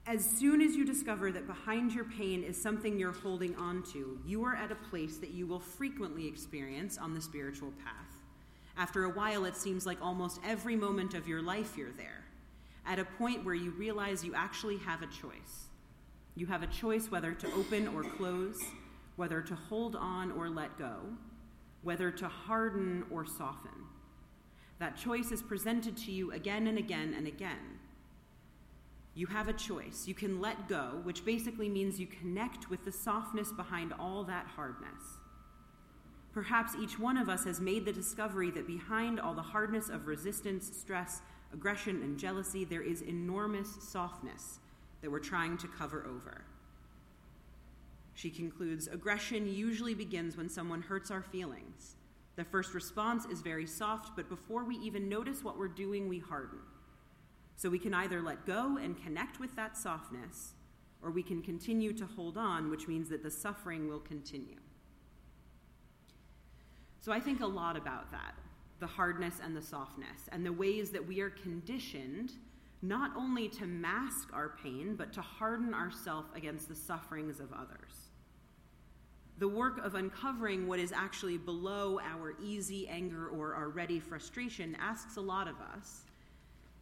as 0.06 0.24
soon 0.24 0.60
as 0.60 0.76
you 0.76 0.84
discover 0.84 1.32
that 1.32 1.46
behind 1.46 1.92
your 1.92 2.04
pain 2.04 2.42
is 2.42 2.60
something 2.60 2.98
you're 2.98 3.12
holding 3.12 3.54
on 3.56 3.82
to, 3.92 4.18
you 4.24 4.44
are 4.44 4.54
at 4.54 4.70
a 4.70 4.76
place 4.76 5.16
that 5.18 5.30
you 5.30 5.46
will 5.46 5.60
frequently 5.60 6.28
experience 6.28 6.96
on 6.96 7.12
the 7.12 7.20
spiritual 7.20 7.72
path. 7.84 8.22
After 8.76 9.04
a 9.04 9.10
while, 9.10 9.44
it 9.46 9.56
seems 9.56 9.86
like 9.86 9.98
almost 10.00 10.40
every 10.44 10.76
moment 10.76 11.14
of 11.14 11.26
your 11.26 11.42
life 11.42 11.76
you're 11.76 11.92
there, 11.92 12.24
at 12.86 12.98
a 12.98 13.04
point 13.04 13.44
where 13.44 13.54
you 13.54 13.72
realize 13.72 14.24
you 14.24 14.34
actually 14.34 14.76
have 14.78 15.02
a 15.02 15.06
choice. 15.06 15.66
You 16.36 16.46
have 16.46 16.62
a 16.62 16.68
choice 16.68 17.10
whether 17.10 17.32
to 17.32 17.52
open 17.54 17.88
or 17.88 18.02
close 18.02 18.60
whether 19.16 19.40
to 19.40 19.54
hold 19.54 19.96
on 19.96 20.30
or 20.32 20.48
let 20.48 20.78
go, 20.78 20.96
whether 21.82 22.10
to 22.10 22.28
harden 22.28 23.04
or 23.10 23.24
soften. 23.24 23.70
That 24.78 24.96
choice 24.96 25.32
is 25.32 25.42
presented 25.42 25.96
to 25.98 26.12
you 26.12 26.32
again 26.32 26.66
and 26.66 26.78
again 26.78 27.14
and 27.16 27.26
again. 27.26 27.75
You 29.16 29.26
have 29.28 29.48
a 29.48 29.54
choice. 29.54 30.04
You 30.06 30.12
can 30.12 30.42
let 30.42 30.68
go, 30.68 31.00
which 31.02 31.24
basically 31.24 31.70
means 31.70 31.98
you 31.98 32.06
connect 32.06 32.68
with 32.68 32.84
the 32.84 32.92
softness 32.92 33.50
behind 33.50 33.94
all 33.98 34.22
that 34.24 34.46
hardness. 34.46 35.02
Perhaps 36.34 36.74
each 36.78 36.98
one 36.98 37.16
of 37.16 37.30
us 37.30 37.44
has 37.44 37.58
made 37.58 37.86
the 37.86 37.92
discovery 37.94 38.50
that 38.50 38.66
behind 38.66 39.18
all 39.18 39.32
the 39.32 39.40
hardness 39.40 39.88
of 39.88 40.06
resistance, 40.06 40.70
stress, 40.70 41.22
aggression, 41.54 42.02
and 42.02 42.18
jealousy, 42.18 42.66
there 42.66 42.82
is 42.82 43.00
enormous 43.00 43.78
softness 43.80 44.58
that 45.00 45.10
we're 45.10 45.18
trying 45.18 45.56
to 45.56 45.66
cover 45.66 46.06
over. 46.06 46.44
She 48.12 48.28
concludes 48.28 48.86
aggression 48.86 49.46
usually 49.50 49.94
begins 49.94 50.36
when 50.36 50.50
someone 50.50 50.82
hurts 50.82 51.10
our 51.10 51.22
feelings. 51.22 51.96
The 52.36 52.44
first 52.44 52.74
response 52.74 53.24
is 53.24 53.40
very 53.40 53.66
soft, 53.66 54.14
but 54.14 54.28
before 54.28 54.64
we 54.64 54.76
even 54.76 55.08
notice 55.08 55.42
what 55.42 55.58
we're 55.58 55.68
doing, 55.68 56.06
we 56.06 56.18
harden. 56.18 56.58
So 57.56 57.70
we 57.70 57.78
can 57.78 57.94
either 57.94 58.20
let 58.20 58.46
go 58.46 58.78
and 58.80 59.02
connect 59.02 59.40
with 59.40 59.54
that 59.56 59.76
softness, 59.76 60.52
or 61.02 61.10
we 61.10 61.22
can 61.22 61.42
continue 61.42 61.92
to 61.94 62.06
hold 62.06 62.36
on, 62.36 62.70
which 62.70 62.86
means 62.86 63.08
that 63.08 63.22
the 63.22 63.30
suffering 63.30 63.88
will 63.88 64.00
continue. 64.00 64.60
So 67.00 67.12
I 67.12 67.20
think 67.20 67.40
a 67.40 67.46
lot 67.46 67.76
about 67.76 68.10
that 68.12 68.34
the 68.78 68.86
hardness 68.86 69.40
and 69.42 69.56
the 69.56 69.62
softness, 69.62 70.28
and 70.32 70.44
the 70.44 70.52
ways 70.52 70.90
that 70.90 71.06
we 71.06 71.20
are 71.20 71.30
conditioned 71.30 72.32
not 72.82 73.10
only 73.16 73.48
to 73.48 73.64
mask 73.66 74.28
our 74.34 74.50
pain, 74.62 74.94
but 74.96 75.12
to 75.14 75.22
harden 75.22 75.72
ourselves 75.72 76.28
against 76.34 76.68
the 76.68 76.74
sufferings 76.74 77.40
of 77.40 77.52
others. 77.52 78.10
The 79.38 79.48
work 79.48 79.84
of 79.84 79.94
uncovering 79.94 80.66
what 80.66 80.78
is 80.78 80.92
actually 80.92 81.38
below 81.38 82.00
our 82.00 82.34
easy 82.42 82.86
anger 82.88 83.28
or 83.28 83.54
our 83.54 83.68
ready 83.68 83.98
frustration 83.98 84.76
asks 84.80 85.16
a 85.16 85.20
lot 85.20 85.48
of 85.48 85.56
us. 85.74 86.02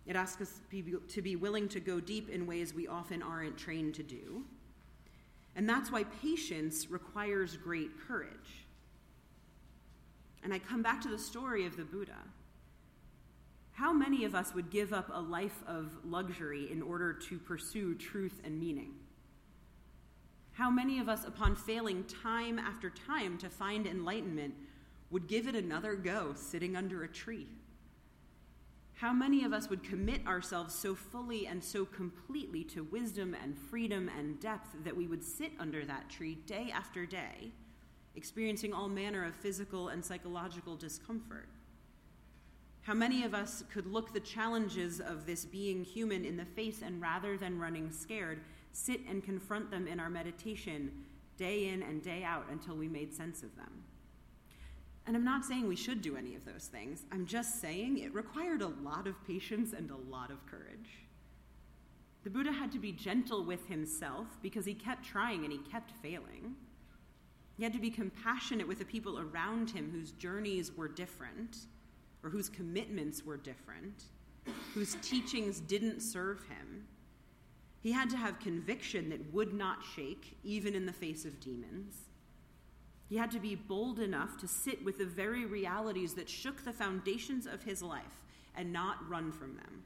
It 0.06 0.16
asks 0.16 0.42
us 0.42 0.60
to 1.08 1.22
be 1.22 1.36
willing 1.36 1.68
to 1.70 1.80
go 1.80 1.98
deep 1.98 2.28
in 2.28 2.46
ways 2.46 2.74
we 2.74 2.86
often 2.86 3.22
aren't 3.22 3.56
trained 3.56 3.94
to 3.94 4.02
do. 4.02 4.44
And 5.56 5.68
that's 5.68 5.90
why 5.90 6.04
patience 6.04 6.90
requires 6.90 7.56
great 7.56 7.90
courage. 8.06 8.66
And 10.42 10.52
I 10.52 10.58
come 10.58 10.82
back 10.82 11.00
to 11.02 11.08
the 11.08 11.18
story 11.18 11.64
of 11.64 11.76
the 11.76 11.84
Buddha. 11.84 12.18
How 13.72 13.92
many 13.92 14.24
of 14.24 14.34
us 14.34 14.54
would 14.54 14.70
give 14.70 14.92
up 14.92 15.10
a 15.12 15.20
life 15.20 15.62
of 15.66 15.90
luxury 16.04 16.70
in 16.70 16.82
order 16.82 17.12
to 17.12 17.38
pursue 17.38 17.94
truth 17.94 18.40
and 18.44 18.60
meaning? 18.60 18.94
How 20.52 20.70
many 20.70 21.00
of 21.00 21.08
us, 21.08 21.24
upon 21.24 21.56
failing 21.56 22.04
time 22.04 22.58
after 22.58 22.90
time 22.90 23.38
to 23.38 23.48
find 23.48 23.86
enlightenment, 23.86 24.54
would 25.10 25.26
give 25.26 25.48
it 25.48 25.56
another 25.56 25.96
go 25.96 26.34
sitting 26.36 26.76
under 26.76 27.02
a 27.04 27.08
tree? 27.08 27.48
How 29.04 29.12
many 29.12 29.44
of 29.44 29.52
us 29.52 29.68
would 29.68 29.82
commit 29.82 30.26
ourselves 30.26 30.74
so 30.74 30.94
fully 30.94 31.46
and 31.46 31.62
so 31.62 31.84
completely 31.84 32.64
to 32.64 32.84
wisdom 32.84 33.36
and 33.42 33.54
freedom 33.54 34.10
and 34.18 34.40
depth 34.40 34.70
that 34.82 34.96
we 34.96 35.06
would 35.06 35.22
sit 35.22 35.52
under 35.60 35.84
that 35.84 36.08
tree 36.08 36.36
day 36.46 36.72
after 36.74 37.04
day, 37.04 37.52
experiencing 38.16 38.72
all 38.72 38.88
manner 38.88 39.22
of 39.22 39.34
physical 39.34 39.88
and 39.88 40.02
psychological 40.02 40.74
discomfort? 40.74 41.50
How 42.80 42.94
many 42.94 43.24
of 43.24 43.34
us 43.34 43.62
could 43.70 43.84
look 43.84 44.14
the 44.14 44.20
challenges 44.20 45.02
of 45.02 45.26
this 45.26 45.44
being 45.44 45.84
human 45.84 46.24
in 46.24 46.38
the 46.38 46.46
face 46.46 46.80
and 46.80 46.98
rather 46.98 47.36
than 47.36 47.58
running 47.58 47.90
scared, 47.90 48.40
sit 48.72 49.02
and 49.06 49.22
confront 49.22 49.70
them 49.70 49.86
in 49.86 50.00
our 50.00 50.08
meditation 50.08 50.90
day 51.36 51.68
in 51.68 51.82
and 51.82 52.02
day 52.02 52.24
out 52.24 52.46
until 52.50 52.74
we 52.74 52.88
made 52.88 53.12
sense 53.12 53.42
of 53.42 53.54
them? 53.54 53.82
And 55.06 55.16
I'm 55.16 55.24
not 55.24 55.44
saying 55.44 55.68
we 55.68 55.76
should 55.76 56.00
do 56.00 56.16
any 56.16 56.34
of 56.34 56.44
those 56.44 56.66
things. 56.66 57.02
I'm 57.12 57.26
just 57.26 57.60
saying 57.60 57.98
it 57.98 58.14
required 58.14 58.62
a 58.62 58.68
lot 58.68 59.06
of 59.06 59.22
patience 59.26 59.72
and 59.72 59.90
a 59.90 60.10
lot 60.10 60.30
of 60.30 60.44
courage. 60.46 61.04
The 62.22 62.30
Buddha 62.30 62.52
had 62.52 62.72
to 62.72 62.78
be 62.78 62.90
gentle 62.92 63.44
with 63.44 63.66
himself 63.68 64.26
because 64.42 64.64
he 64.64 64.72
kept 64.72 65.04
trying 65.04 65.44
and 65.44 65.52
he 65.52 65.58
kept 65.58 65.90
failing. 66.02 66.56
He 67.56 67.62
had 67.62 67.74
to 67.74 67.78
be 67.78 67.90
compassionate 67.90 68.66
with 68.66 68.78
the 68.78 68.84
people 68.84 69.20
around 69.20 69.70
him 69.70 69.90
whose 69.92 70.12
journeys 70.12 70.72
were 70.74 70.88
different 70.88 71.66
or 72.22 72.30
whose 72.30 72.48
commitments 72.48 73.24
were 73.24 73.36
different, 73.36 74.04
whose 74.72 74.96
teachings 75.02 75.60
didn't 75.60 76.00
serve 76.00 76.42
him. 76.48 76.86
He 77.82 77.92
had 77.92 78.08
to 78.10 78.16
have 78.16 78.40
conviction 78.40 79.10
that 79.10 79.34
would 79.34 79.52
not 79.52 79.84
shake, 79.94 80.38
even 80.42 80.74
in 80.74 80.86
the 80.86 80.92
face 80.92 81.26
of 81.26 81.38
demons. 81.38 82.08
He 83.08 83.16
had 83.16 83.30
to 83.32 83.38
be 83.38 83.54
bold 83.54 83.98
enough 84.00 84.38
to 84.38 84.48
sit 84.48 84.84
with 84.84 84.98
the 84.98 85.04
very 85.04 85.44
realities 85.44 86.14
that 86.14 86.28
shook 86.28 86.64
the 86.64 86.72
foundations 86.72 87.46
of 87.46 87.62
his 87.62 87.82
life 87.82 88.22
and 88.56 88.72
not 88.72 89.08
run 89.08 89.30
from 89.30 89.56
them. 89.56 89.82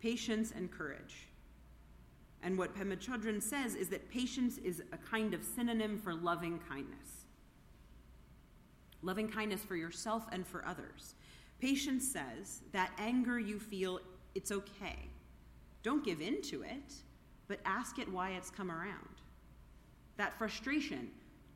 Patience 0.00 0.52
and 0.54 0.70
courage. 0.70 1.28
And 2.42 2.58
what 2.58 2.74
Pema 2.76 2.96
Chodron 2.96 3.42
says 3.42 3.74
is 3.74 3.88
that 3.88 4.10
patience 4.10 4.58
is 4.58 4.82
a 4.92 4.96
kind 4.96 5.34
of 5.34 5.44
synonym 5.44 5.98
for 5.98 6.14
loving 6.14 6.58
kindness 6.68 7.22
loving 9.02 9.28
kindness 9.28 9.62
for 9.62 9.76
yourself 9.76 10.26
and 10.32 10.46
for 10.46 10.64
others. 10.66 11.14
Patience 11.60 12.06
says 12.06 12.62
that 12.72 12.92
anger 12.98 13.38
you 13.38 13.58
feel, 13.58 14.00
it's 14.34 14.52
okay. 14.52 14.96
Don't 15.82 16.04
give 16.04 16.20
in 16.20 16.40
to 16.42 16.62
it, 16.62 16.94
but 17.48 17.60
ask 17.64 17.98
it 17.98 18.10
why 18.10 18.30
it's 18.30 18.50
come 18.50 18.70
around. 18.70 19.20
That 20.16 20.36
frustration, 20.38 21.10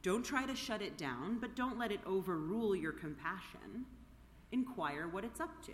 don't 0.07 0.23
try 0.23 0.47
to 0.47 0.55
shut 0.55 0.83
it 0.83 0.97
down, 0.97 1.37
but 1.41 1.57
don't 1.57 1.81
let 1.81 1.91
it 1.91 1.99
overrule 2.07 2.77
your 2.77 2.93
compassion. 2.93 3.85
Inquire 4.53 5.09
what 5.09 5.25
it's 5.25 5.41
up 5.41 5.67
to. 5.67 5.73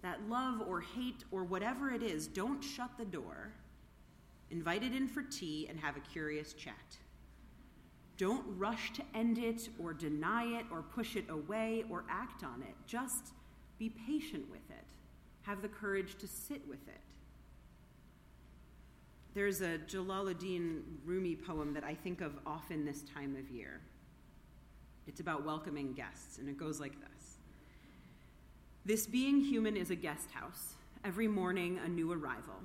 That 0.00 0.26
love 0.30 0.62
or 0.66 0.80
hate 0.80 1.24
or 1.30 1.44
whatever 1.44 1.90
it 1.90 2.02
is, 2.02 2.26
don't 2.26 2.64
shut 2.64 2.88
the 2.96 3.04
door. 3.04 3.52
Invite 4.50 4.84
it 4.84 4.94
in 4.94 5.06
for 5.06 5.22
tea 5.22 5.66
and 5.68 5.78
have 5.78 5.98
a 5.98 6.00
curious 6.00 6.54
chat. 6.54 6.96
Don't 8.16 8.42
rush 8.56 8.90
to 8.94 9.02
end 9.14 9.36
it 9.36 9.68
or 9.78 9.92
deny 9.92 10.58
it 10.58 10.64
or 10.72 10.80
push 10.80 11.14
it 11.14 11.28
away 11.28 11.84
or 11.90 12.06
act 12.08 12.42
on 12.42 12.62
it. 12.62 12.74
Just 12.86 13.34
be 13.78 13.90
patient 13.90 14.50
with 14.50 14.70
it. 14.70 14.86
Have 15.42 15.60
the 15.60 15.68
courage 15.68 16.16
to 16.20 16.26
sit 16.26 16.66
with 16.66 16.88
it. 16.88 17.09
There's 19.32 19.60
a 19.60 19.78
Jalaluddin 19.78 20.82
Rumi 21.04 21.36
poem 21.36 21.72
that 21.74 21.84
I 21.84 21.94
think 21.94 22.20
of 22.20 22.32
often 22.44 22.84
this 22.84 23.02
time 23.02 23.36
of 23.36 23.48
year. 23.48 23.80
It's 25.06 25.20
about 25.20 25.44
welcoming 25.44 25.92
guests, 25.92 26.38
and 26.38 26.48
it 26.48 26.58
goes 26.58 26.80
like 26.80 26.94
this 27.00 27.36
This 28.84 29.06
being 29.06 29.40
human 29.40 29.76
is 29.76 29.92
a 29.92 29.94
guest 29.94 30.32
house, 30.32 30.74
every 31.04 31.28
morning 31.28 31.78
a 31.84 31.88
new 31.88 32.10
arrival. 32.10 32.56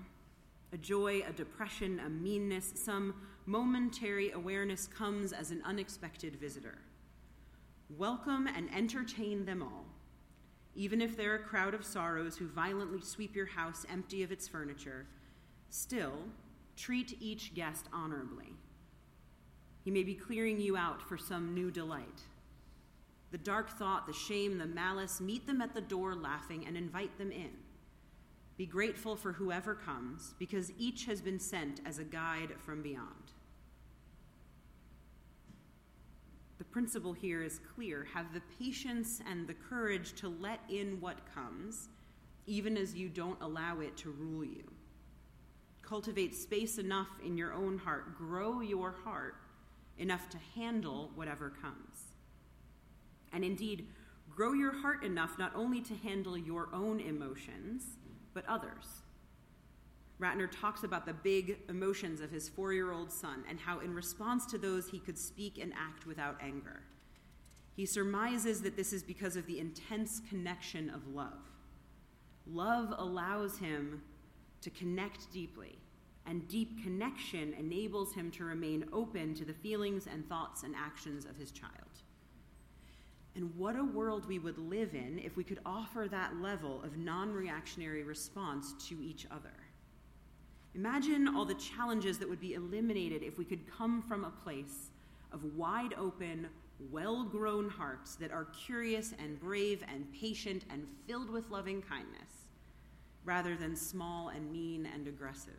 A 0.74 0.78
joy, 0.78 1.22
a 1.28 1.32
depression, 1.32 2.02
a 2.04 2.10
meanness, 2.10 2.74
some 2.76 3.14
momentary 3.46 4.32
awareness 4.32 4.88
comes 4.88 5.34
as 5.34 5.52
an 5.52 5.62
unexpected 5.66 6.36
visitor. 6.38 6.80
Welcome 7.96 8.48
and 8.48 8.74
entertain 8.76 9.46
them 9.46 9.62
all. 9.62 9.86
Even 10.74 11.00
if 11.00 11.16
they're 11.16 11.36
a 11.36 11.40
crowd 11.40 11.76
of 11.76 11.86
sorrows 11.86 12.36
who 12.36 12.48
violently 12.48 13.02
sweep 13.02 13.36
your 13.36 13.46
house 13.46 13.86
empty 13.88 14.24
of 14.24 14.32
its 14.32 14.48
furniture, 14.48 15.06
still 15.70 16.14
treat 16.76 17.18
each 17.20 17.54
guest 17.54 17.86
honorably. 17.94 18.54
He 19.84 19.92
may 19.92 20.04
be 20.04 20.16
clearing 20.16 20.60
you 20.60 20.76
out 20.76 21.02
for 21.02 21.18
some 21.18 21.54
new 21.54 21.72
delight. 21.72 22.22
The 23.32 23.38
dark 23.38 23.70
thought, 23.70 24.08
the 24.08 24.14
shame, 24.14 24.58
the 24.58 24.66
malice, 24.66 25.20
meet 25.20 25.46
them 25.46 25.62
at 25.62 25.74
the 25.74 25.82
door 25.82 26.16
laughing 26.16 26.66
and 26.66 26.78
invite 26.78 27.18
them 27.18 27.32
in. 27.32 27.52
Be 28.58 28.66
grateful 28.66 29.16
for 29.16 29.34
whoever 29.34 29.76
comes, 29.76 30.34
because 30.40 30.72
each 30.78 31.06
has 31.06 31.22
been 31.22 31.40
sent 31.40 31.82
as 31.86 32.00
a 32.00 32.04
guide 32.06 32.54
from 32.66 32.82
beyond. 32.82 33.34
The 36.58 36.64
principle 36.64 37.12
here 37.12 37.44
is 37.44 37.60
clear. 37.76 38.08
Have 38.14 38.34
the 38.34 38.42
patience 38.58 39.22
and 39.30 39.46
the 39.46 39.54
courage 39.54 40.14
to 40.14 40.30
let 40.30 40.62
in 40.70 41.02
what 41.02 41.18
comes, 41.34 41.90
even 42.48 42.78
as 42.78 42.96
you 42.96 43.10
don't 43.10 43.42
allow 43.42 43.82
it 43.82 43.98
to 43.98 44.12
rule 44.12 44.46
you. 44.46 44.64
Cultivate 45.88 46.36
space 46.36 46.78
enough 46.78 47.10
in 47.24 47.38
your 47.38 47.54
own 47.54 47.78
heart, 47.78 48.18
grow 48.18 48.62
your 48.62 48.92
heart 49.04 49.36
enough 49.98 50.30
to 50.30 50.38
handle 50.56 51.12
whatever 51.16 51.54
comes. 51.62 52.16
And 53.32 53.44
indeed, 53.44 53.88
grow 54.30 54.54
your 54.54 54.74
heart 54.74 55.04
enough 55.04 55.38
not 55.38 55.54
only 55.56 55.82
to 55.82 55.94
handle 55.96 56.38
your 56.38 56.70
own 56.74 57.00
emotions 57.00 57.98
but 58.34 58.46
others. 58.48 59.04
Ratner 60.20 60.50
talks 60.50 60.84
about 60.84 61.06
the 61.06 61.14
big 61.14 61.58
emotions 61.68 62.22
of 62.22 62.32
his 62.32 62.48
four 62.48 62.74
year 62.74 62.92
old 62.92 63.12
son 63.12 63.44
and 63.50 63.60
how, 63.60 63.80
in 63.80 63.94
response 63.94 64.46
to 64.48 64.58
those, 64.58 64.90
he 64.90 65.00
could 65.00 65.18
speak 65.18 65.58
and 65.58 65.74
act 65.78 66.06
without 66.06 66.38
anger. 66.42 66.84
He 67.76 67.86
surmises 67.86 68.62
that 68.62 68.78
this 68.78 68.94
is 68.94 69.04
because 69.04 69.36
of 69.36 69.46
the 69.46 69.60
intense 69.60 70.22
connection 70.30 70.90
of 70.90 71.08
love. 71.14 71.52
Love 72.48 72.94
allows 72.98 73.58
him 73.58 74.02
to 74.66 74.72
connect 74.72 75.32
deeply, 75.32 75.78
and 76.26 76.48
deep 76.48 76.82
connection 76.82 77.54
enables 77.54 78.14
him 78.14 78.32
to 78.32 78.44
remain 78.44 78.84
open 78.92 79.36
to 79.36 79.46
the 79.46 79.54
feelings 79.54 80.08
and 80.12 80.28
thoughts 80.28 80.64
and 80.64 80.74
actions 80.76 81.24
of 81.26 81.38
his 81.38 81.52
child. 81.52 81.72
And 83.36 83.56
what 83.56 83.76
a 83.76 83.84
world 83.84 84.28
we 84.28 84.40
would 84.40 84.58
live 84.58 84.96
in 84.96 85.22
if 85.24 85.38
we 85.38 85.44
could 85.44 85.60
offer 85.68 86.08
that 86.10 86.38
level 86.42 86.82
of 86.84 86.98
non 86.98 87.32
reactionary 87.32 88.02
response 88.02 88.74
to 88.90 88.96
each 89.04 89.28
other. 89.30 89.54
Imagine 90.74 91.28
all 91.28 91.46
the 91.46 91.54
challenges 91.54 92.18
that 92.18 92.28
would 92.28 92.42
be 92.42 92.56
eliminated 92.56 93.22
if 93.22 93.38
we 93.38 93.46
could 93.46 93.72
come 93.72 94.02
from 94.02 94.24
a 94.26 94.32
place 94.32 94.90
of 95.32 95.44
wide 95.56 95.94
open, 95.96 96.48
well 96.92 97.24
grown 97.24 97.70
hearts 97.70 98.16
that 98.16 98.32
are 98.32 98.46
curious 98.46 99.14
and 99.20 99.40
brave 99.40 99.84
and 99.94 100.12
patient 100.12 100.66
and 100.72 100.88
filled 101.06 101.30
with 101.30 101.52
loving 101.52 101.84
kindness, 101.84 102.35
rather 103.26 103.56
than 103.56 103.76
small 103.76 104.30
and 104.30 104.52
mean 104.52 104.88
and 104.94 105.08
aggressive. 105.08 105.54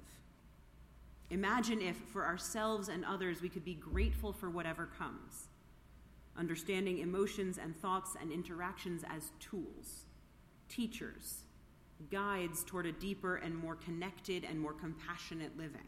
Imagine 1.30 1.82
if, 1.82 1.96
for 1.96 2.24
ourselves 2.24 2.88
and 2.88 3.04
others, 3.04 3.42
we 3.42 3.48
could 3.48 3.64
be 3.64 3.74
grateful 3.74 4.32
for 4.32 4.48
whatever 4.48 4.86
comes 4.98 5.48
understanding 6.38 6.98
emotions 6.98 7.56
and 7.56 7.74
thoughts 7.80 8.14
and 8.20 8.30
interactions 8.30 9.02
as 9.08 9.30
tools, 9.40 10.04
teachers, 10.68 11.44
guides 12.10 12.62
toward 12.64 12.86
a 12.86 12.92
deeper 12.92 13.36
and 13.36 13.56
more 13.56 13.76
connected 13.76 14.44
and 14.44 14.60
more 14.60 14.74
compassionate 14.74 15.56
living. 15.56 15.86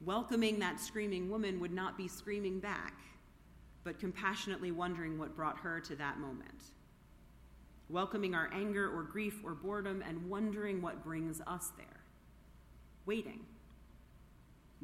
Welcoming 0.00 0.58
that 0.60 0.80
screaming 0.80 1.30
woman 1.30 1.58
would 1.60 1.72
not 1.72 1.96
be 1.96 2.06
screaming 2.06 2.60
back, 2.60 2.94
but 3.82 3.98
compassionately 3.98 4.70
wondering 4.70 5.18
what 5.18 5.34
brought 5.34 5.58
her 5.58 5.80
to 5.80 5.96
that 5.96 6.18
moment. 6.18 6.62
Welcoming 7.88 8.34
our 8.34 8.50
anger 8.52 8.88
or 8.88 9.02
grief 9.02 9.40
or 9.44 9.54
boredom 9.54 10.02
and 10.06 10.28
wondering 10.28 10.80
what 10.80 11.04
brings 11.04 11.40
us 11.46 11.72
there. 11.76 12.00
Waiting. 13.06 13.40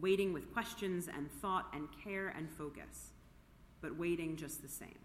Waiting 0.00 0.32
with 0.32 0.52
questions 0.52 1.08
and 1.08 1.30
thought 1.40 1.66
and 1.72 1.88
care 2.04 2.28
and 2.36 2.50
focus, 2.50 3.10
but 3.80 3.96
waiting 3.96 4.36
just 4.36 4.62
the 4.62 4.68
same. 4.68 4.98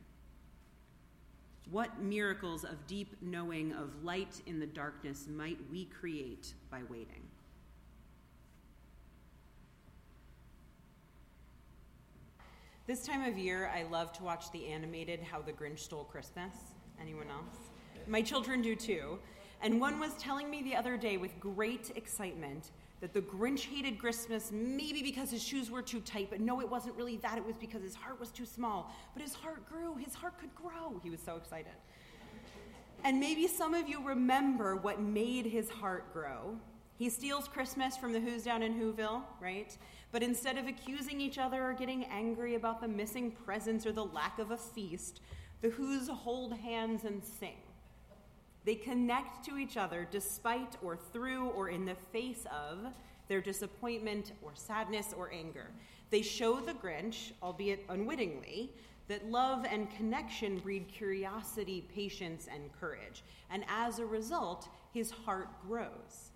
What 1.72 2.00
miracles 2.00 2.64
of 2.64 2.86
deep 2.86 3.16
knowing 3.22 3.74
of 3.74 4.04
light 4.04 4.42
in 4.46 4.60
the 4.60 4.68
darkness 4.68 5.28
might 5.28 5.58
we 5.72 5.86
create 5.86 6.54
by 6.70 6.82
waiting? 6.90 7.24
This 12.88 13.02
time 13.04 13.24
of 13.24 13.36
year, 13.36 13.72
I 13.76 13.82
love 13.84 14.14
to 14.14 14.24
watch 14.24 14.52
the 14.52 14.68
animated 14.68 15.20
How 15.20 15.42
the 15.42 15.52
Grinch 15.52 15.80
Stole 15.80 16.04
Christmas. 16.04 16.54
Anyone 17.02 17.32
else? 17.32 17.75
My 18.08 18.22
children 18.22 18.62
do 18.62 18.76
too. 18.76 19.20
And 19.62 19.80
one 19.80 20.00
was 20.00 20.14
telling 20.20 20.50
me 20.50 20.62
the 20.62 20.76
other 20.76 20.98
day 20.98 21.18
with 21.18 21.40
great 21.40 21.92
excitement 21.96 22.72
that 23.02 23.14
the 23.14 23.22
Grinch 23.22 23.66
hated 23.66 24.00
Christmas 24.00 24.52
maybe 24.52 25.02
because 25.02 25.32
his 25.32 25.44
shoes 25.44 25.70
were 25.70 25.82
too 25.82 26.00
tight, 26.02 26.30
but 26.30 26.40
no, 26.40 26.62
it 26.62 26.70
wasn't 26.70 26.96
really 26.96 27.18
that. 27.18 27.38
It 27.38 27.46
was 27.46 27.58
because 27.58 27.82
his 27.82 27.96
heart 27.96 28.20
was 28.20 28.30
too 28.30 28.46
small. 28.46 28.94
But 29.14 29.24
his 29.24 29.34
heart 29.34 29.68
grew, 29.70 29.96
his 29.96 30.14
heart 30.14 30.40
could 30.40 30.54
grow. 30.56 31.00
He 31.04 31.10
was 31.10 31.20
so 31.20 31.36
excited. 31.36 31.74
And 33.04 33.20
maybe 33.20 33.48
some 33.48 33.74
of 33.74 33.88
you 33.88 34.04
remember 34.04 34.76
what 34.76 35.00
made 35.00 35.46
his 35.46 35.70
heart 35.70 36.12
grow. 36.14 36.58
He 36.98 37.10
steals 37.10 37.48
Christmas 37.48 37.98
from 37.98 38.14
the 38.14 38.20
Who's 38.20 38.44
down 38.44 38.64
in 38.64 38.74
Whoville, 38.80 39.22
right? 39.42 39.78
But 40.12 40.24
instead 40.24 40.58
of 40.58 40.66
accusing 40.66 41.20
each 41.20 41.38
other 41.38 41.62
or 41.62 41.74
getting 41.74 42.06
angry 42.06 42.56
about 42.56 42.82
the 42.82 42.88
missing 42.88 43.32
presents 43.32 43.86
or 43.86 43.92
the 43.92 44.06
lack 44.06 44.40
of 44.40 44.52
a 44.52 44.58
feast, 44.58 45.22
the 45.62 45.70
Who's 45.70 46.08
hold 46.08 46.54
hands 46.54 47.04
and 47.04 47.24
sing. 47.24 47.58
They 48.66 48.76
connect 48.76 49.46
to 49.46 49.58
each 49.58 49.78
other 49.78 50.08
despite 50.10 50.76
or 50.82 50.98
through 50.98 51.50
or 51.50 51.70
in 51.70 51.86
the 51.86 51.96
face 52.12 52.46
of 52.52 52.80
their 53.28 53.42
disappointment 53.42 54.34
or 54.42 54.52
sadness 54.56 55.14
or 55.16 55.32
anger. 55.32 55.68
They 56.10 56.22
show 56.22 56.60
the 56.60 56.74
Grinch, 56.74 57.32
albeit 57.42 57.86
unwittingly, 57.90 58.72
that 59.08 59.30
love 59.30 59.66
and 59.70 59.90
connection 59.96 60.58
breed 60.58 60.88
curiosity, 60.88 61.86
patience, 61.94 62.48
and 62.52 62.72
courage. 62.80 63.24
And 63.52 63.64
as 63.68 64.00
a 64.00 64.06
result, 64.06 64.68
his 64.94 65.12
heart 65.12 65.50
grows. 65.68 66.32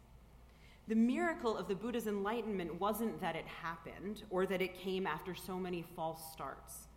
The 0.87 0.95
miracle 0.95 1.57
of 1.57 1.67
the 1.67 1.75
Buddha's 1.75 2.07
enlightenment 2.07 2.79
wasn't 2.79 3.21
that 3.21 3.35
it 3.35 3.45
happened 3.45 4.23
or 4.29 4.45
that 4.45 4.61
it 4.61 4.79
came 4.79 5.05
after 5.07 5.35
so 5.35 5.57
many 5.57 5.83
false 5.95 6.31
starts. 6.31 6.88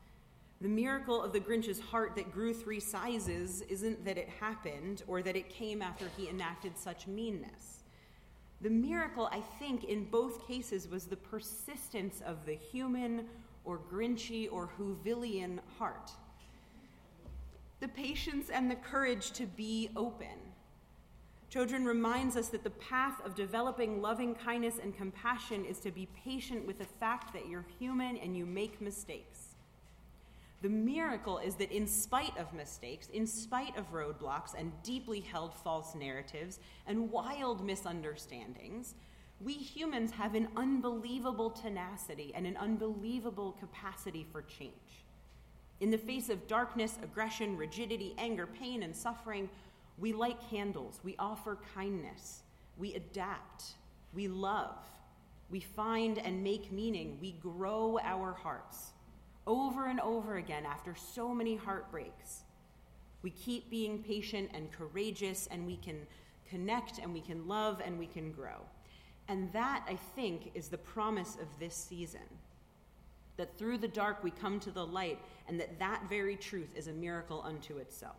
The 0.62 0.68
miracle 0.68 1.20
of 1.20 1.32
the 1.32 1.40
Grinch's 1.40 1.80
heart 1.80 2.14
that 2.14 2.30
grew 2.30 2.54
three 2.54 2.78
sizes 2.78 3.62
isn't 3.62 4.04
that 4.04 4.16
it 4.16 4.28
happened 4.28 5.02
or 5.08 5.20
that 5.20 5.34
it 5.34 5.50
came 5.50 5.82
after 5.82 6.06
he 6.16 6.28
enacted 6.28 6.78
such 6.78 7.08
meanness. 7.08 7.82
The 8.60 8.70
miracle, 8.70 9.28
I 9.32 9.40
think, 9.58 9.82
in 9.82 10.04
both 10.04 10.46
cases 10.46 10.86
was 10.86 11.06
the 11.06 11.16
persistence 11.16 12.22
of 12.24 12.46
the 12.46 12.54
human 12.54 13.26
or 13.64 13.80
Grinchy 13.92 14.48
or 14.52 14.70
Whovillian 14.78 15.58
heart. 15.80 16.12
The 17.80 17.88
patience 17.88 18.48
and 18.48 18.70
the 18.70 18.76
courage 18.76 19.32
to 19.32 19.46
be 19.46 19.90
open. 19.96 20.38
Chodron 21.50 21.84
reminds 21.84 22.36
us 22.36 22.50
that 22.50 22.62
the 22.62 22.70
path 22.70 23.20
of 23.26 23.34
developing 23.34 24.00
loving 24.00 24.36
kindness 24.36 24.78
and 24.80 24.96
compassion 24.96 25.64
is 25.64 25.80
to 25.80 25.90
be 25.90 26.06
patient 26.24 26.64
with 26.68 26.78
the 26.78 26.84
fact 26.84 27.32
that 27.32 27.48
you're 27.48 27.66
human 27.80 28.16
and 28.18 28.36
you 28.36 28.46
make 28.46 28.80
mistakes 28.80 29.41
the 30.62 30.68
miracle 30.68 31.38
is 31.38 31.56
that, 31.56 31.72
in 31.72 31.88
spite 31.88 32.36
of 32.38 32.54
mistakes, 32.54 33.08
in 33.12 33.26
spite 33.26 33.76
of 33.76 33.92
roadblocks 33.92 34.54
and 34.56 34.72
deeply 34.84 35.18
held 35.18 35.54
false 35.54 35.94
narratives 35.96 36.60
and 36.86 37.10
wild 37.10 37.66
misunderstandings, 37.66 38.94
we 39.40 39.54
humans 39.54 40.12
have 40.12 40.36
an 40.36 40.46
unbelievable 40.56 41.50
tenacity 41.50 42.32
and 42.36 42.46
an 42.46 42.56
unbelievable 42.56 43.56
capacity 43.58 44.24
for 44.30 44.42
change. 44.42 45.04
In 45.80 45.90
the 45.90 45.98
face 45.98 46.28
of 46.28 46.46
darkness, 46.46 46.96
aggression, 47.02 47.56
rigidity, 47.56 48.14
anger, 48.16 48.46
pain, 48.46 48.84
and 48.84 48.94
suffering, 48.94 49.50
we 49.98 50.12
light 50.12 50.38
candles, 50.48 51.00
we 51.02 51.16
offer 51.18 51.58
kindness, 51.74 52.42
we 52.78 52.94
adapt, 52.94 53.64
we 54.14 54.28
love, 54.28 54.76
we 55.50 55.58
find 55.58 56.18
and 56.18 56.44
make 56.44 56.70
meaning, 56.70 57.18
we 57.20 57.32
grow 57.32 57.98
our 58.04 58.32
hearts 58.32 58.92
over 59.46 59.86
and 59.86 60.00
over 60.00 60.36
again 60.36 60.64
after 60.66 60.94
so 60.94 61.34
many 61.34 61.56
heartbreaks. 61.56 62.44
We 63.22 63.30
keep 63.30 63.70
being 63.70 64.02
patient 64.02 64.50
and 64.52 64.70
courageous, 64.72 65.48
and 65.50 65.66
we 65.66 65.76
can 65.76 66.06
connect 66.48 66.98
and 66.98 67.14
we 67.14 67.20
can 67.20 67.48
love 67.48 67.80
and 67.84 67.98
we 67.98 68.06
can 68.06 68.32
grow. 68.32 68.60
And 69.28 69.52
that, 69.52 69.84
I 69.88 69.96
think, 70.16 70.50
is 70.54 70.68
the 70.68 70.78
promise 70.78 71.36
of 71.40 71.46
this 71.58 71.74
season. 71.74 72.20
That 73.36 73.56
through 73.56 73.78
the 73.78 73.88
dark 73.88 74.22
we 74.22 74.30
come 74.30 74.60
to 74.60 74.70
the 74.70 74.84
light, 74.84 75.18
and 75.48 75.58
that 75.60 75.78
that 75.78 76.02
very 76.08 76.36
truth 76.36 76.74
is 76.76 76.88
a 76.88 76.92
miracle 76.92 77.42
unto 77.44 77.78
itself. 77.78 78.16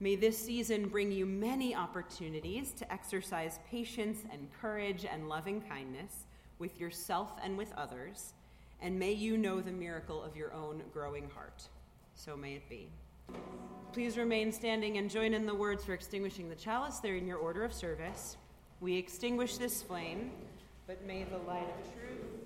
May 0.00 0.14
this 0.14 0.38
season 0.38 0.88
bring 0.88 1.10
you 1.10 1.26
many 1.26 1.74
opportunities 1.74 2.70
to 2.72 2.92
exercise 2.92 3.58
patience 3.68 4.20
and 4.30 4.48
courage 4.60 5.04
and 5.10 5.28
loving 5.28 5.60
kindness 5.60 6.26
with 6.60 6.78
yourself 6.78 7.32
and 7.42 7.58
with 7.58 7.72
others 7.76 8.34
and 8.80 8.98
may 8.98 9.12
you 9.12 9.36
know 9.36 9.60
the 9.60 9.72
miracle 9.72 10.22
of 10.22 10.36
your 10.36 10.52
own 10.52 10.82
growing 10.92 11.28
heart. 11.30 11.62
So 12.14 12.36
may 12.36 12.54
it 12.54 12.68
be. 12.68 12.90
Please 13.92 14.16
remain 14.16 14.52
standing 14.52 14.98
and 14.98 15.10
join 15.10 15.34
in 15.34 15.46
the 15.46 15.54
words 15.54 15.84
for 15.84 15.94
extinguishing 15.94 16.48
the 16.48 16.54
chalice. 16.54 16.98
They're 16.98 17.16
in 17.16 17.26
your 17.26 17.38
order 17.38 17.64
of 17.64 17.72
service. 17.72 18.36
We 18.80 18.96
extinguish 18.96 19.56
this 19.56 19.82
flame, 19.82 20.30
but 20.86 21.04
may 21.06 21.24
the 21.24 21.38
light 21.38 21.66
of 21.66 21.92
truth 21.94 22.38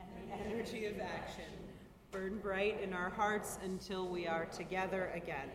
and 0.00 0.30
the 0.30 0.34
energy 0.46 0.86
of 0.86 1.00
action 1.00 1.44
burn 2.10 2.38
bright 2.38 2.80
in 2.82 2.92
our 2.92 3.10
hearts 3.10 3.58
until 3.64 4.08
we 4.08 4.26
are 4.26 4.44
together 4.46 5.10
again. 5.14 5.48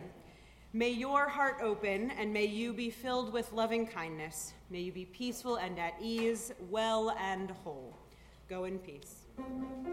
May 0.72 0.90
your 0.90 1.28
heart 1.28 1.58
open 1.62 2.10
and 2.10 2.32
may 2.32 2.44
you 2.44 2.72
be 2.72 2.90
filled 2.90 3.32
with 3.32 3.52
loving 3.52 3.86
kindness. 3.86 4.52
May 4.68 4.80
you 4.80 4.92
be 4.92 5.06
peaceful 5.06 5.56
and 5.56 5.78
at 5.78 5.94
ease, 6.00 6.52
well 6.68 7.16
and 7.18 7.50
whole. 7.64 7.97
Go 8.48 8.64
in 8.64 8.78
peace. 8.78 9.26